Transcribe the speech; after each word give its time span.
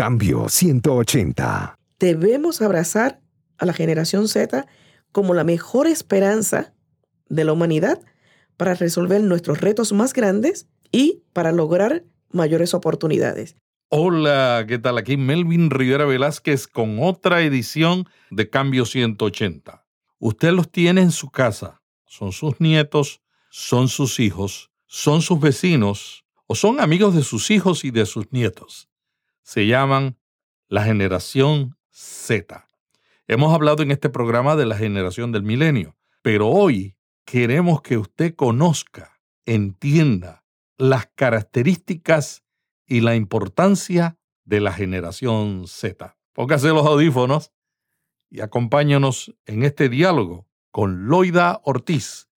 Cambio 0.00 0.48
180. 0.48 1.76
Debemos 1.98 2.62
abrazar 2.62 3.20
a 3.58 3.66
la 3.66 3.74
generación 3.74 4.28
Z 4.28 4.66
como 5.12 5.34
la 5.34 5.44
mejor 5.44 5.86
esperanza 5.86 6.72
de 7.28 7.44
la 7.44 7.52
humanidad 7.52 8.00
para 8.56 8.72
resolver 8.72 9.22
nuestros 9.22 9.60
retos 9.60 9.92
más 9.92 10.14
grandes 10.14 10.70
y 10.90 11.24
para 11.34 11.52
lograr 11.52 12.04
mayores 12.30 12.72
oportunidades. 12.72 13.56
Hola, 13.90 14.64
¿qué 14.66 14.78
tal? 14.78 14.96
Aquí 14.96 15.18
Melvin 15.18 15.68
Rivera 15.68 16.06
Velázquez 16.06 16.66
con 16.66 16.96
otra 17.02 17.42
edición 17.42 18.08
de 18.30 18.48
Cambio 18.48 18.86
180. 18.86 19.84
Usted 20.18 20.52
los 20.52 20.72
tiene 20.72 21.02
en 21.02 21.10
su 21.10 21.28
casa, 21.28 21.82
son 22.06 22.32
sus 22.32 22.58
nietos, 22.58 23.20
son 23.50 23.88
sus 23.88 24.18
hijos, 24.18 24.70
son 24.86 25.20
sus 25.20 25.38
vecinos 25.38 26.24
o 26.46 26.54
son 26.54 26.80
amigos 26.80 27.14
de 27.14 27.22
sus 27.22 27.50
hijos 27.50 27.84
y 27.84 27.90
de 27.90 28.06
sus 28.06 28.32
nietos. 28.32 28.89
Se 29.42 29.66
llaman 29.66 30.18
la 30.68 30.84
generación 30.84 31.76
Z. 31.90 32.68
Hemos 33.26 33.54
hablado 33.54 33.82
en 33.82 33.90
este 33.90 34.08
programa 34.08 34.56
de 34.56 34.66
la 34.66 34.76
generación 34.76 35.32
del 35.32 35.42
milenio, 35.42 35.96
pero 36.22 36.48
hoy 36.48 36.96
queremos 37.24 37.82
que 37.82 37.98
usted 37.98 38.34
conozca, 38.34 39.20
entienda 39.46 40.44
las 40.78 41.06
características 41.14 42.44
y 42.86 43.00
la 43.00 43.14
importancia 43.14 44.18
de 44.44 44.60
la 44.60 44.72
generación 44.72 45.66
Z. 45.66 46.16
Póngase 46.32 46.68
los 46.68 46.86
audífonos 46.86 47.52
y 48.30 48.40
acompáñanos 48.40 49.34
en 49.46 49.62
este 49.62 49.88
diálogo 49.88 50.48
con 50.70 51.06
Loida 51.06 51.60
Ortiz 51.64 52.28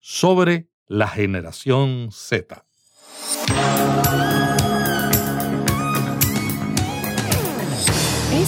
sobre 0.00 0.68
la 0.86 1.08
generación 1.08 2.10
Z. 2.10 2.64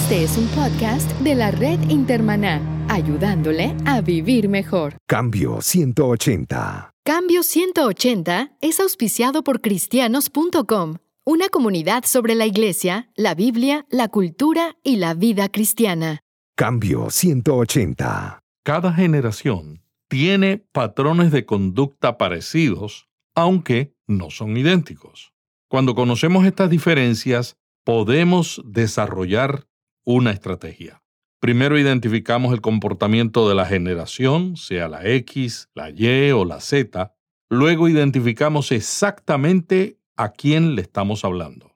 Este 0.05 0.23
es 0.23 0.37
un 0.37 0.45
podcast 0.49 1.11
de 1.21 1.33
la 1.33 1.49
red 1.49 1.79
Intermaná, 1.89 2.61
ayudándole 2.89 3.75
a 3.87 4.01
vivir 4.01 4.47
mejor. 4.47 4.97
Cambio 5.07 5.61
180. 5.61 6.91
Cambio 7.03 7.41
180 7.41 8.51
es 8.61 8.79
auspiciado 8.79 9.43
por 9.43 9.61
cristianos.com, 9.61 10.97
una 11.25 11.49
comunidad 11.49 12.03
sobre 12.05 12.35
la 12.35 12.45
iglesia, 12.45 13.09
la 13.15 13.33
Biblia, 13.33 13.87
la 13.89 14.09
cultura 14.09 14.75
y 14.83 14.97
la 14.97 15.15
vida 15.15 15.49
cristiana. 15.49 16.19
Cambio 16.55 17.09
180. 17.09 18.43
Cada 18.63 18.93
generación 18.93 19.81
tiene 20.07 20.59
patrones 20.71 21.31
de 21.31 21.47
conducta 21.47 22.19
parecidos, 22.19 23.07
aunque 23.33 23.95
no 24.05 24.29
son 24.29 24.55
idénticos. 24.55 25.33
Cuando 25.67 25.95
conocemos 25.95 26.45
estas 26.45 26.69
diferencias, 26.69 27.55
podemos 27.83 28.61
desarrollar 28.65 29.65
una 30.05 30.31
estrategia. 30.31 31.01
Primero 31.39 31.77
identificamos 31.77 32.53
el 32.53 32.61
comportamiento 32.61 33.49
de 33.49 33.55
la 33.55 33.65
generación, 33.65 34.55
sea 34.55 34.87
la 34.87 35.05
X, 35.05 35.69
la 35.75 35.89
Y 35.89 36.31
o 36.31 36.45
la 36.45 36.61
Z. 36.61 37.13
Luego 37.49 37.89
identificamos 37.89 38.71
exactamente 38.71 39.99
a 40.15 40.31
quién 40.31 40.75
le 40.75 40.81
estamos 40.81 41.25
hablando. 41.25 41.75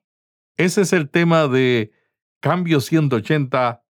Ese 0.58 0.82
es 0.82 0.94
el 0.94 1.10
tema 1.10 1.48
de 1.48 1.92
Cambio 2.40 2.80
180 2.80 3.84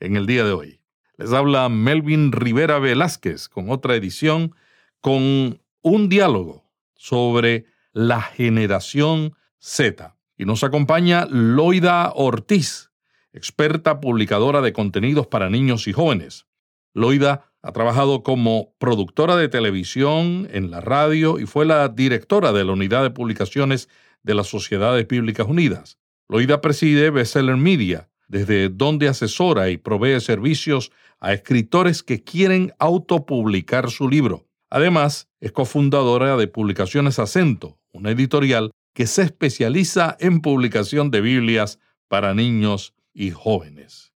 en 0.00 0.16
el 0.16 0.26
día 0.26 0.44
de 0.44 0.52
hoy. 0.52 0.80
Les 1.16 1.32
habla 1.32 1.68
Melvin 1.68 2.32
Rivera 2.32 2.78
Velázquez 2.78 3.48
con 3.48 3.70
otra 3.70 3.94
edición, 3.96 4.54
con 5.00 5.60
un 5.82 6.08
diálogo 6.08 6.64
sobre 6.94 7.66
la 7.92 8.22
generación 8.22 9.34
Z. 9.58 10.16
Y 10.36 10.46
nos 10.46 10.64
acompaña 10.64 11.26
Loida 11.26 12.12
Ortiz, 12.14 12.89
experta 13.32 14.00
publicadora 14.00 14.60
de 14.60 14.72
contenidos 14.72 15.26
para 15.26 15.50
niños 15.50 15.88
y 15.88 15.92
jóvenes. 15.92 16.46
Loida 16.94 17.52
ha 17.62 17.72
trabajado 17.72 18.22
como 18.22 18.74
productora 18.78 19.36
de 19.36 19.48
televisión 19.48 20.48
en 20.50 20.70
la 20.70 20.80
radio 20.80 21.38
y 21.38 21.46
fue 21.46 21.66
la 21.66 21.88
directora 21.88 22.52
de 22.52 22.64
la 22.64 22.72
unidad 22.72 23.02
de 23.02 23.10
publicaciones 23.10 23.88
de 24.22 24.34
las 24.34 24.48
Sociedades 24.48 25.06
Bíblicas 25.06 25.46
Unidas. 25.46 25.98
Loida 26.28 26.60
preside 26.60 27.10
Bestseller 27.10 27.56
Media, 27.56 28.08
desde 28.28 28.68
donde 28.68 29.08
asesora 29.08 29.70
y 29.70 29.76
provee 29.76 30.20
servicios 30.20 30.92
a 31.20 31.32
escritores 31.32 32.02
que 32.02 32.22
quieren 32.22 32.72
autopublicar 32.78 33.90
su 33.90 34.08
libro. 34.08 34.46
Además, 34.70 35.28
es 35.40 35.52
cofundadora 35.52 36.36
de 36.36 36.46
Publicaciones 36.46 37.18
Acento, 37.18 37.78
una 37.92 38.10
editorial 38.10 38.70
que 38.94 39.06
se 39.06 39.22
especializa 39.22 40.16
en 40.20 40.40
publicación 40.40 41.10
de 41.10 41.20
Biblias 41.20 41.80
para 42.08 42.34
niños 42.34 42.94
y 43.12 43.30
jóvenes. 43.30 44.12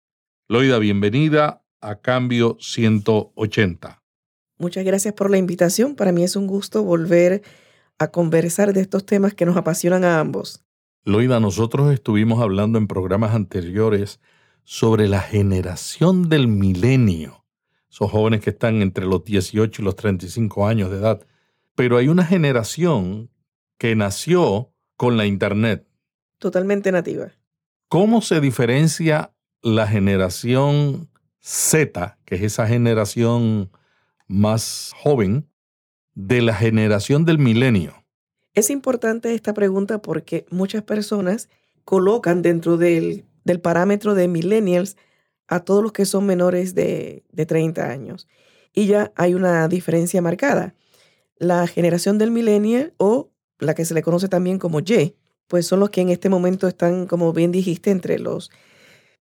Loida, 0.49 0.79
bienvenida 0.79 1.65
a 1.81 2.01
Cambio 2.01 2.57
180. 2.61 4.03
Muchas 4.59 4.85
gracias 4.85 5.15
por 5.15 5.31
la 5.31 5.39
invitación. 5.39 5.97
Para 5.97 6.13
mí 6.13 6.23
es 6.23 6.37
un 6.37 6.47
gusto 6.47 6.83
volver 6.83 7.43
a 7.99 8.09
conversar 8.11 8.73
de 8.73 8.81
estos 8.81 9.05
temas 9.05 9.35
que 9.35 9.47
nos 9.47 9.57
apasionan 9.57 10.05
a 10.05 10.21
ambos. 10.21 10.65
Loida, 11.05 11.41
nosotros 11.41 11.93
estuvimos 11.93 12.41
hablando 12.41 12.79
en 12.79 12.87
programas 12.87 13.35
anteriores 13.35 14.21
sobre 14.63 15.09
la 15.09 15.21
generación 15.21 16.29
del 16.29 16.49
milenio, 16.49 17.45
esos 17.91 18.11
jóvenes 18.11 18.41
que 18.41 18.51
están 18.51 18.81
entre 18.81 19.05
los 19.05 19.25
18 19.25 19.83
y 19.83 19.85
los 19.85 19.97
35 19.97 20.67
años 20.67 20.91
de 20.91 20.99
edad. 20.99 21.27
Pero 21.75 21.99
hay 21.99 22.09
una 22.09 22.25
generación 22.25 23.31
que 23.77 23.95
nació 23.97 24.73
con 24.97 25.17
la 25.17 25.27
Internet. 25.27 25.87
Totalmente 26.39 26.91
nativa. 26.91 27.33
¿Cómo 27.89 28.23
se 28.23 28.41
diferencia 28.41 29.33
la 29.63 29.87
generación 29.87 31.09
Z, 31.41 32.19
que 32.25 32.35
es 32.37 32.43
esa 32.43 32.67
generación 32.67 33.71
más 34.27 34.93
joven, 34.97 35.49
de 36.15 36.43
la 36.43 36.55
generación 36.55 37.25
del 37.25 37.39
milenio? 37.39 38.05
Es 38.55 38.71
importante 38.71 39.35
esta 39.35 39.53
pregunta 39.53 40.01
porque 40.01 40.47
muchas 40.51 40.83
personas 40.83 41.49
colocan 41.85 42.41
dentro 42.43 42.77
del, 42.77 43.25
del 43.45 43.61
parámetro 43.61 44.15
de 44.15 44.29
millennials 44.29 44.97
a 45.49 45.61
todos 45.61 45.83
los 45.83 45.93
que 45.93 46.07
son 46.07 46.27
menores 46.27 46.75
de, 46.75 47.25
de 47.33 47.47
30 47.47 47.91
años. 47.91 48.29
Y 48.73 48.87
ya 48.87 49.13
hay 49.17 49.35
una 49.35 49.69
diferencia 49.69 50.23
marcada. 50.23 50.75
La 51.37 51.67
generación 51.67 52.17
del 52.19 52.31
millennial 52.31 52.95
o 52.97 53.31
la 53.59 53.75
que 53.75 53.85
se 53.85 53.95
le 53.95 54.03
conoce 54.03 54.29
también 54.29 54.59
como 54.59 54.81
Y, 54.81 55.17
pues 55.49 55.67
son 55.67 55.81
los 55.81 55.91
que 55.91 56.01
en 56.01 56.11
este 56.11 56.29
momento 56.29 56.67
están, 56.69 57.07
como 57.07 57.33
bien 57.33 57.53
dijiste, 57.53 57.91
entre 57.91 58.19
los 58.19 58.51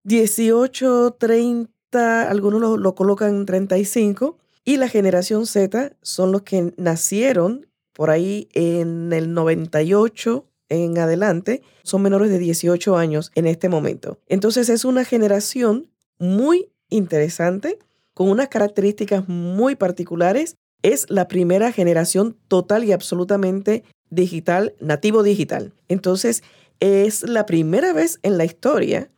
18, 0.03 1.15
30, 1.19 2.29
algunos 2.29 2.61
lo, 2.61 2.77
lo 2.77 2.95
colocan 2.95 3.35
en 3.35 3.45
35, 3.45 4.37
y 4.63 4.77
la 4.77 4.87
generación 4.87 5.45
Z 5.45 5.95
son 6.01 6.31
los 6.31 6.41
que 6.41 6.73
nacieron 6.77 7.67
por 7.93 8.09
ahí 8.09 8.49
en 8.53 9.13
el 9.13 9.33
98 9.33 10.45
en 10.69 10.97
adelante, 10.97 11.61
son 11.83 12.01
menores 12.01 12.29
de 12.29 12.39
18 12.39 12.97
años 12.97 13.31
en 13.35 13.45
este 13.45 13.69
momento. 13.69 14.19
Entonces 14.27 14.69
es 14.69 14.83
una 14.83 15.05
generación 15.05 15.91
muy 16.17 16.71
interesante, 16.89 17.79
con 18.13 18.29
unas 18.29 18.47
características 18.47 19.27
muy 19.27 19.75
particulares. 19.75 20.55
Es 20.81 21.09
la 21.09 21.27
primera 21.27 21.71
generación 21.71 22.37
total 22.47 22.83
y 22.83 22.91
absolutamente 22.91 23.83
digital, 24.09 24.75
nativo 24.79 25.23
digital. 25.23 25.73
Entonces, 25.87 26.43
es 26.79 27.23
la 27.23 27.45
primera 27.45 27.93
vez 27.93 28.19
en 28.23 28.37
la 28.37 28.45
historia 28.45 29.09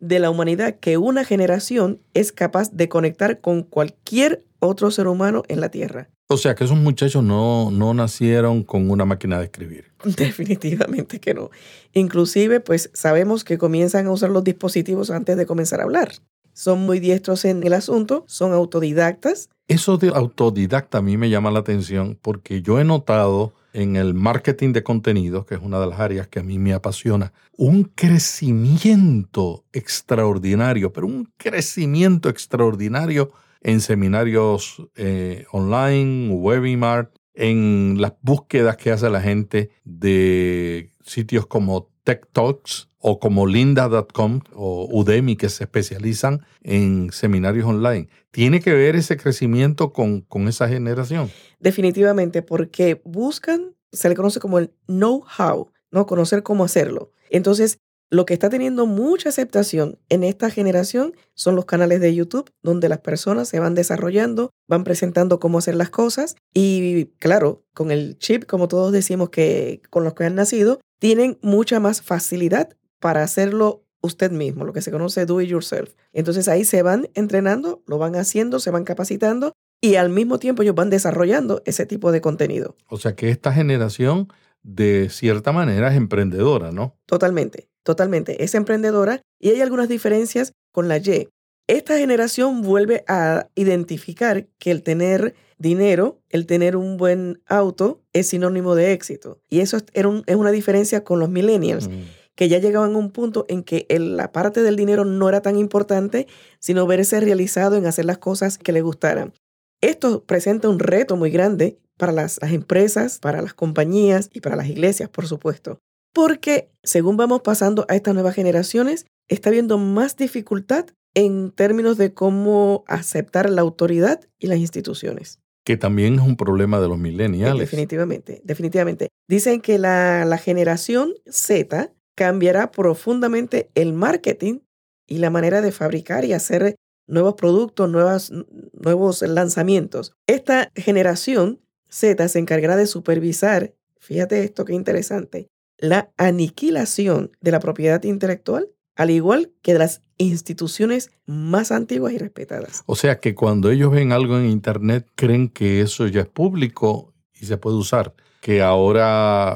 de 0.00 0.18
la 0.18 0.30
humanidad 0.30 0.76
que 0.80 0.96
una 0.96 1.24
generación 1.24 2.00
es 2.14 2.32
capaz 2.32 2.70
de 2.72 2.88
conectar 2.88 3.40
con 3.40 3.62
cualquier 3.62 4.44
otro 4.58 4.90
ser 4.90 5.06
humano 5.06 5.42
en 5.48 5.60
la 5.60 5.70
Tierra. 5.70 6.08
O 6.28 6.36
sea 6.36 6.54
que 6.54 6.64
esos 6.64 6.78
muchachos 6.78 7.24
no, 7.24 7.70
no 7.70 7.92
nacieron 7.92 8.62
con 8.62 8.90
una 8.90 9.04
máquina 9.04 9.38
de 9.38 9.46
escribir. 9.46 9.86
Definitivamente 10.04 11.18
que 11.20 11.34
no. 11.34 11.50
Inclusive, 11.92 12.60
pues 12.60 12.90
sabemos 12.92 13.42
que 13.44 13.58
comienzan 13.58 14.06
a 14.06 14.12
usar 14.12 14.30
los 14.30 14.44
dispositivos 14.44 15.10
antes 15.10 15.36
de 15.36 15.46
comenzar 15.46 15.80
a 15.80 15.84
hablar. 15.84 16.12
Son 16.52 16.80
muy 16.80 17.00
diestros 17.00 17.44
en 17.44 17.62
el 17.64 17.72
asunto, 17.72 18.24
son 18.28 18.52
autodidactas. 18.52 19.48
Eso 19.66 19.96
de 19.96 20.08
autodidacta 20.08 20.98
a 20.98 21.02
mí 21.02 21.16
me 21.16 21.30
llama 21.30 21.50
la 21.50 21.60
atención 21.60 22.18
porque 22.20 22.62
yo 22.62 22.78
he 22.78 22.84
notado 22.84 23.52
en 23.72 23.96
el 23.96 24.14
marketing 24.14 24.72
de 24.72 24.82
contenidos, 24.82 25.46
que 25.46 25.54
es 25.54 25.60
una 25.62 25.78
de 25.80 25.86
las 25.86 26.00
áreas 26.00 26.28
que 26.28 26.40
a 26.40 26.42
mí 26.42 26.58
me 26.58 26.72
apasiona, 26.72 27.32
un 27.56 27.84
crecimiento 27.84 29.64
extraordinario, 29.72 30.92
pero 30.92 31.06
un 31.06 31.32
crecimiento 31.36 32.28
extraordinario 32.28 33.30
en 33.60 33.80
seminarios 33.80 34.82
eh, 34.96 35.44
online, 35.52 36.32
webinar, 36.32 37.10
en 37.34 37.96
las 38.00 38.14
búsquedas 38.22 38.76
que 38.76 38.90
hace 38.90 39.08
la 39.08 39.20
gente 39.20 39.70
de 39.84 40.90
sitios 41.02 41.46
como 41.46 41.89
Tech 42.04 42.26
Talks 42.32 42.88
o 42.98 43.18
como 43.18 43.46
linda.com 43.46 44.40
o 44.52 44.88
Udemy 44.90 45.36
que 45.36 45.48
se 45.48 45.64
especializan 45.64 46.42
en 46.62 47.10
seminarios 47.12 47.66
online. 47.66 48.08
¿Tiene 48.30 48.60
que 48.60 48.72
ver 48.72 48.96
ese 48.96 49.16
crecimiento 49.16 49.92
con, 49.92 50.20
con 50.20 50.48
esa 50.48 50.68
generación? 50.68 51.30
Definitivamente, 51.58 52.42
porque 52.42 53.00
buscan, 53.04 53.74
se 53.92 54.08
le 54.08 54.14
conoce 54.14 54.38
como 54.40 54.58
el 54.58 54.72
know-how, 54.86 55.70
¿no? 55.90 56.06
Conocer 56.06 56.42
cómo 56.42 56.64
hacerlo. 56.64 57.12
Entonces, 57.30 57.78
Lo 58.12 58.26
que 58.26 58.34
está 58.34 58.50
teniendo 58.50 58.86
mucha 58.86 59.28
aceptación 59.28 60.00
en 60.08 60.24
esta 60.24 60.50
generación 60.50 61.14
son 61.34 61.54
los 61.54 61.64
canales 61.64 62.00
de 62.00 62.12
YouTube, 62.12 62.50
donde 62.60 62.88
las 62.88 62.98
personas 62.98 63.48
se 63.48 63.60
van 63.60 63.76
desarrollando, 63.76 64.50
van 64.68 64.82
presentando 64.82 65.38
cómo 65.38 65.58
hacer 65.58 65.76
las 65.76 65.90
cosas 65.90 66.34
y 66.52 67.06
claro, 67.20 67.62
con 67.72 67.92
el 67.92 68.18
chip, 68.18 68.46
como 68.46 68.66
todos 68.66 68.90
decimos 68.90 69.30
que 69.30 69.80
con 69.90 70.02
los 70.02 70.14
que 70.14 70.24
han 70.24 70.34
nacido, 70.34 70.80
tienen 71.00 71.38
mucha 71.42 71.80
más 71.80 72.02
facilidad 72.02 72.76
para 73.00 73.24
hacerlo 73.24 73.82
usted 74.02 74.30
mismo, 74.30 74.64
lo 74.64 74.72
que 74.72 74.82
se 74.82 74.90
conoce 74.90 75.26
do 75.26 75.40
it 75.40 75.48
yourself. 75.48 75.94
Entonces 76.12 76.46
ahí 76.46 76.64
se 76.64 76.82
van 76.82 77.08
entrenando, 77.14 77.82
lo 77.86 77.98
van 77.98 78.14
haciendo, 78.14 78.60
se 78.60 78.70
van 78.70 78.84
capacitando 78.84 79.52
y 79.80 79.96
al 79.96 80.10
mismo 80.10 80.38
tiempo 80.38 80.62
ellos 80.62 80.74
van 80.74 80.90
desarrollando 80.90 81.62
ese 81.64 81.86
tipo 81.86 82.12
de 82.12 82.20
contenido. 82.20 82.76
O 82.86 82.98
sea 82.98 83.16
que 83.16 83.30
esta 83.30 83.52
generación 83.52 84.28
de 84.62 85.08
cierta 85.10 85.52
manera 85.52 85.90
es 85.90 85.96
emprendedora, 85.96 86.70
¿no? 86.70 86.98
Totalmente, 87.06 87.68
totalmente. 87.82 88.44
Es 88.44 88.54
emprendedora 88.54 89.22
y 89.38 89.50
hay 89.50 89.60
algunas 89.62 89.88
diferencias 89.88 90.52
con 90.72 90.88
la 90.88 90.98
Y. 90.98 91.28
Esta 91.70 91.96
generación 91.96 92.62
vuelve 92.62 93.04
a 93.06 93.46
identificar 93.54 94.48
que 94.58 94.72
el 94.72 94.82
tener 94.82 95.36
dinero, 95.56 96.20
el 96.28 96.46
tener 96.46 96.74
un 96.74 96.96
buen 96.96 97.42
auto, 97.46 98.02
es 98.12 98.26
sinónimo 98.26 98.74
de 98.74 98.92
éxito. 98.92 99.38
Y 99.48 99.60
eso 99.60 99.76
es, 99.76 99.84
es 99.94 100.34
una 100.34 100.50
diferencia 100.50 101.04
con 101.04 101.20
los 101.20 101.30
millennials. 101.30 101.88
Mm. 101.88 101.92
que 102.34 102.48
ya 102.48 102.58
llegaban 102.58 102.94
a 102.94 102.98
un 102.98 103.10
punto 103.12 103.44
en 103.48 103.62
que 103.62 103.86
la 103.90 104.32
parte 104.32 104.62
del 104.62 104.74
dinero 104.74 105.04
no 105.04 105.28
era 105.28 105.42
tan 105.42 105.56
importante, 105.58 106.26
sino 106.58 106.86
verse 106.86 107.20
realizado 107.20 107.76
en 107.76 107.86
hacer 107.86 108.06
las 108.06 108.18
cosas 108.18 108.58
que 108.58 108.72
le 108.72 108.80
gustaran. 108.80 109.32
Esto 109.80 110.24
presenta 110.24 110.68
un 110.68 110.80
reto 110.80 111.16
muy 111.16 111.30
grande 111.30 111.78
para 111.98 112.10
las, 112.12 112.40
empresas, 112.42 113.20
para 113.20 113.42
las 113.42 113.54
compañías 113.54 114.28
y 114.32 114.40
para 114.40 114.56
las 114.56 114.68
iglesias, 114.68 115.08
por 115.08 115.28
supuesto. 115.28 115.78
Porque 116.12 116.70
según 116.82 117.16
vamos 117.16 117.42
pasando 117.42 117.84
a 117.88 117.94
estas 117.94 118.14
nuevas 118.14 118.34
generaciones, 118.34 119.06
está 119.28 119.50
habiendo 119.50 119.78
más 119.78 120.16
dificultad 120.16 120.86
en 121.14 121.50
términos 121.50 121.96
de 121.96 122.14
cómo 122.14 122.84
aceptar 122.86 123.50
la 123.50 123.62
autoridad 123.62 124.20
y 124.38 124.46
las 124.46 124.58
instituciones. 124.58 125.40
Que 125.64 125.76
también 125.76 126.14
es 126.14 126.20
un 126.20 126.36
problema 126.36 126.80
de 126.80 126.88
los 126.88 126.98
millennials. 126.98 127.58
Definitivamente, 127.58 128.40
definitivamente. 128.44 129.08
Dicen 129.28 129.60
que 129.60 129.78
la, 129.78 130.24
la 130.24 130.38
generación 130.38 131.12
Z 131.26 131.92
cambiará 132.14 132.70
profundamente 132.70 133.70
el 133.74 133.92
marketing 133.92 134.60
y 135.06 135.18
la 135.18 135.30
manera 135.30 135.60
de 135.60 135.72
fabricar 135.72 136.24
y 136.24 136.32
hacer 136.32 136.76
nuevos 137.06 137.34
productos, 137.34 137.90
nuevas, 137.90 138.32
nuevos 138.72 139.22
lanzamientos. 139.22 140.12
Esta 140.26 140.70
generación 140.74 141.60
Z 141.88 142.28
se 142.28 142.38
encargará 142.38 142.76
de 142.76 142.86
supervisar, 142.86 143.74
fíjate 143.98 144.44
esto 144.44 144.64
qué 144.64 144.74
interesante, 144.74 145.48
la 145.76 146.12
aniquilación 146.16 147.32
de 147.40 147.50
la 147.50 147.60
propiedad 147.60 148.02
intelectual, 148.04 148.68
al 149.00 149.08
igual 149.08 149.50
que 149.62 149.72
de 149.72 149.78
las 149.78 150.02
instituciones 150.18 151.10
más 151.24 151.72
antiguas 151.72 152.12
y 152.12 152.18
respetadas. 152.18 152.82
O 152.84 152.96
sea 152.96 153.18
que 153.18 153.34
cuando 153.34 153.70
ellos 153.70 153.90
ven 153.90 154.12
algo 154.12 154.38
en 154.38 154.44
Internet, 154.44 155.08
creen 155.14 155.48
que 155.48 155.80
eso 155.80 156.06
ya 156.06 156.20
es 156.20 156.26
público 156.26 157.14
y 157.32 157.46
se 157.46 157.56
puede 157.56 157.78
usar, 157.78 158.14
que 158.42 158.60
ahora 158.60 159.52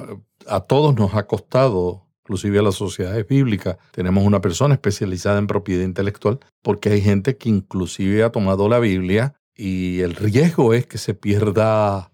a 0.46 0.60
todos 0.66 0.94
nos 0.94 1.14
ha 1.14 1.26
costado 1.26 2.06
inclusive 2.22 2.60
a 2.60 2.62
las 2.62 2.76
sociedades 2.76 3.28
bíblicas, 3.28 3.76
tenemos 3.90 4.24
una 4.24 4.40
persona 4.40 4.72
especializada 4.72 5.38
en 5.38 5.46
propiedad 5.46 5.84
intelectual, 5.84 6.40
porque 6.62 6.88
hay 6.88 7.02
gente 7.02 7.36
que 7.36 7.50
inclusive 7.50 8.22
ha 8.22 8.32
tomado 8.32 8.70
la 8.70 8.78
Biblia 8.78 9.34
y 9.54 10.00
el 10.00 10.16
riesgo 10.16 10.72
es 10.72 10.86
que 10.86 10.96
se 10.96 11.12
pierda 11.12 12.10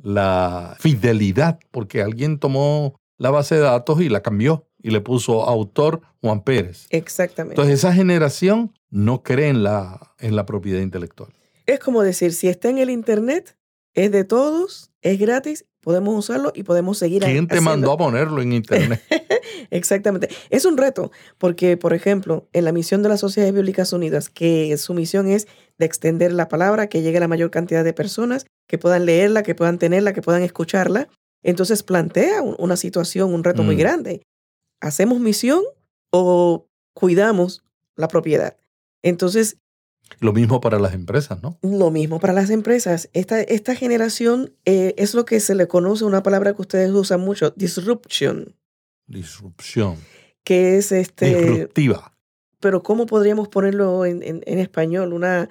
la 0.00 0.76
fidelidad, 0.78 1.58
porque 1.72 2.00
alguien 2.00 2.38
tomó 2.38 2.94
la 3.18 3.30
base 3.30 3.56
de 3.56 3.62
datos 3.62 4.00
y 4.00 4.08
la 4.08 4.22
cambió 4.22 4.68
y 4.82 4.90
le 4.90 5.00
puso 5.00 5.44
autor 5.48 6.02
Juan 6.20 6.42
Pérez. 6.42 6.86
Exactamente. 6.90 7.54
Entonces 7.54 7.80
esa 7.80 7.92
generación 7.92 8.72
no 8.90 9.22
cree 9.22 9.48
en 9.48 9.62
la, 9.62 10.14
en 10.18 10.36
la 10.36 10.46
propiedad 10.46 10.80
intelectual. 10.80 11.32
Es 11.66 11.78
como 11.78 12.02
decir, 12.02 12.32
si 12.32 12.48
está 12.48 12.68
en 12.68 12.78
el 12.78 12.90
Internet, 12.90 13.56
es 13.94 14.10
de 14.12 14.24
todos, 14.24 14.90
es 15.02 15.18
gratis 15.18 15.66
podemos 15.80 16.16
usarlo 16.16 16.52
y 16.54 16.62
podemos 16.62 16.98
seguir 16.98 17.22
¿Quién 17.22 17.46
te 17.46 17.60
mandó 17.60 17.92
a 17.92 17.96
ponerlo 17.96 18.42
en 18.42 18.52
Internet? 18.52 19.02
Exactamente. 19.70 20.28
Es 20.50 20.64
un 20.64 20.76
reto, 20.76 21.10
porque, 21.38 21.76
por 21.76 21.94
ejemplo, 21.94 22.48
en 22.52 22.64
la 22.64 22.72
misión 22.72 23.02
de 23.02 23.08
las 23.08 23.20
Sociedades 23.20 23.54
Bíblicas 23.54 23.92
Unidas, 23.92 24.28
que 24.28 24.76
su 24.78 24.94
misión 24.94 25.28
es 25.28 25.46
de 25.78 25.86
extender 25.86 26.32
la 26.32 26.48
palabra, 26.48 26.88
que 26.88 27.02
llegue 27.02 27.18
a 27.18 27.20
la 27.20 27.28
mayor 27.28 27.50
cantidad 27.50 27.84
de 27.84 27.92
personas, 27.92 28.46
que 28.66 28.78
puedan 28.78 29.06
leerla, 29.06 29.42
que 29.42 29.54
puedan 29.54 29.78
tenerla, 29.78 30.12
que 30.12 30.22
puedan 30.22 30.42
escucharla, 30.42 31.08
entonces 31.42 31.82
plantea 31.82 32.42
una 32.42 32.76
situación, 32.76 33.32
un 33.32 33.44
reto 33.44 33.62
muy 33.62 33.76
mm. 33.76 33.78
grande. 33.78 34.22
¿Hacemos 34.80 35.20
misión 35.20 35.62
o 36.10 36.66
cuidamos 36.94 37.62
la 37.96 38.08
propiedad? 38.08 38.56
Entonces, 39.02 39.56
lo 40.18 40.32
mismo 40.32 40.60
para 40.60 40.78
las 40.78 40.92
empresas, 40.92 41.42
¿no? 41.42 41.58
Lo 41.62 41.90
mismo 41.90 42.18
para 42.18 42.32
las 42.32 42.50
empresas. 42.50 43.08
Esta, 43.12 43.40
esta 43.40 43.74
generación 43.74 44.52
eh, 44.64 44.94
es 44.98 45.14
lo 45.14 45.24
que 45.24 45.40
se 45.40 45.54
le 45.54 45.68
conoce, 45.68 46.04
una 46.04 46.22
palabra 46.22 46.54
que 46.54 46.62
ustedes 46.62 46.90
usan 46.90 47.20
mucho, 47.20 47.50
disruption. 47.50 48.54
Disrupción. 49.06 49.96
Que 50.44 50.76
es 50.76 50.92
este... 50.92 51.34
Disruptiva. 51.34 52.12
Pero 52.58 52.82
¿cómo 52.82 53.06
podríamos 53.06 53.48
ponerlo 53.48 54.04
en, 54.04 54.22
en, 54.22 54.58
español? 54.58 55.14
Una, 55.14 55.48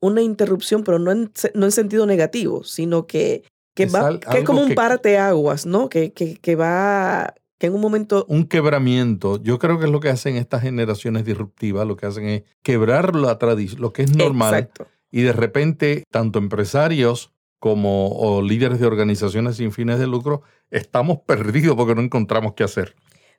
una 0.00 0.22
interrupción, 0.22 0.82
pero 0.82 0.98
no 0.98 1.12
en, 1.12 1.30
no 1.54 1.66
en 1.66 1.72
sentido 1.72 2.04
negativo, 2.04 2.64
sino 2.64 3.06
que, 3.06 3.44
que, 3.74 3.86
va, 3.86 4.18
que 4.18 4.38
es 4.38 4.44
como 4.44 4.62
un 4.62 4.74
parteaguas, 4.74 5.66
¿no? 5.66 5.88
Que, 5.88 6.12
que, 6.12 6.36
que 6.36 6.56
va 6.56 7.34
que 7.58 7.66
en 7.66 7.74
un 7.74 7.80
momento... 7.80 8.24
Un 8.28 8.46
quebramiento. 8.46 9.42
Yo 9.42 9.58
creo 9.58 9.78
que 9.78 9.86
es 9.86 9.90
lo 9.90 10.00
que 10.00 10.08
hacen 10.08 10.36
estas 10.36 10.62
generaciones 10.62 11.24
disruptivas, 11.24 11.86
lo 11.86 11.96
que 11.96 12.06
hacen 12.06 12.26
es 12.26 12.42
quebrar 12.62 13.16
la 13.16 13.38
tradición, 13.38 13.80
lo 13.80 13.92
que 13.92 14.02
es 14.02 14.16
normal. 14.16 14.54
Exacto. 14.54 14.86
Y 15.10 15.22
de 15.22 15.32
repente, 15.32 16.04
tanto 16.10 16.38
empresarios 16.38 17.32
como 17.58 18.10
o 18.10 18.40
líderes 18.42 18.78
de 18.78 18.86
organizaciones 18.86 19.56
sin 19.56 19.72
fines 19.72 19.98
de 19.98 20.06
lucro, 20.06 20.42
estamos 20.70 21.18
perdidos 21.26 21.76
porque 21.76 21.94
no 21.94 22.02
encontramos 22.02 22.54
qué 22.54 22.62
hacer. 22.62 22.94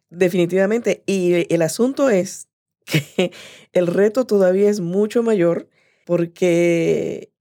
Definitivamente. 0.09 1.03
Y 1.05 1.53
el 1.53 1.61
asunto 1.61 2.09
es 2.09 2.49
que 2.85 3.31
el 3.73 3.87
reto 3.87 4.25
todavía 4.25 4.69
es 4.69 4.81
mucho 4.81 5.23
mayor 5.23 5.69
porque 6.05 7.31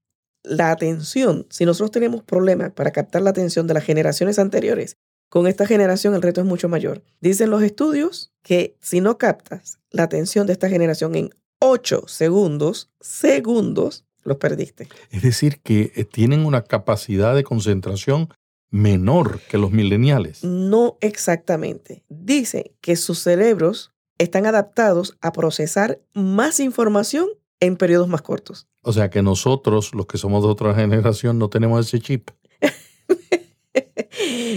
la 0.43 0.71
atención, 0.71 1.47
si 1.49 1.65
nosotros 1.65 1.91
tenemos 1.91 2.23
problemas 2.23 2.71
para 2.71 2.91
captar 2.91 3.21
la 3.21 3.31
atención 3.31 3.67
de 3.67 3.73
las 3.73 3.83
generaciones 3.83 4.39
anteriores, 4.39 4.97
con 5.29 5.47
esta 5.47 5.65
generación 5.65 6.15
el 6.15 6.21
reto 6.21 6.41
es 6.41 6.47
mucho 6.47 6.67
mayor. 6.67 7.03
Dicen 7.21 7.49
los 7.49 7.63
estudios 7.63 8.33
que 8.43 8.75
si 8.81 8.99
no 8.99 9.17
captas 9.17 9.79
la 9.91 10.03
atención 10.03 10.47
de 10.47 10.53
esta 10.53 10.69
generación 10.69 11.15
en 11.15 11.29
8 11.59 12.03
segundos, 12.07 12.89
segundos, 12.99 14.05
los 14.23 14.37
perdiste. 14.37 14.87
Es 15.11 15.21
decir, 15.21 15.61
que 15.61 15.91
eh, 15.95 16.03
tienen 16.03 16.45
una 16.45 16.63
capacidad 16.63 17.35
de 17.35 17.43
concentración 17.43 18.29
menor 18.69 19.39
que 19.49 19.57
los 19.57 19.71
mileniales. 19.71 20.43
No 20.43 20.97
exactamente. 21.01 22.03
Dice 22.09 22.75
que 22.81 22.95
sus 22.95 23.19
cerebros 23.19 23.91
están 24.17 24.45
adaptados 24.45 25.17
a 25.21 25.31
procesar 25.31 26.01
más 26.13 26.59
información 26.59 27.29
en 27.59 27.77
periodos 27.77 28.07
más 28.07 28.21
cortos. 28.21 28.67
O 28.81 28.93
sea 28.93 29.09
que 29.09 29.21
nosotros, 29.21 29.93
los 29.93 30.05
que 30.05 30.17
somos 30.17 30.43
de 30.43 30.49
otra 30.49 30.73
generación, 30.73 31.39
no 31.39 31.49
tenemos 31.49 31.85
ese 31.85 31.99
chip. 31.99 32.29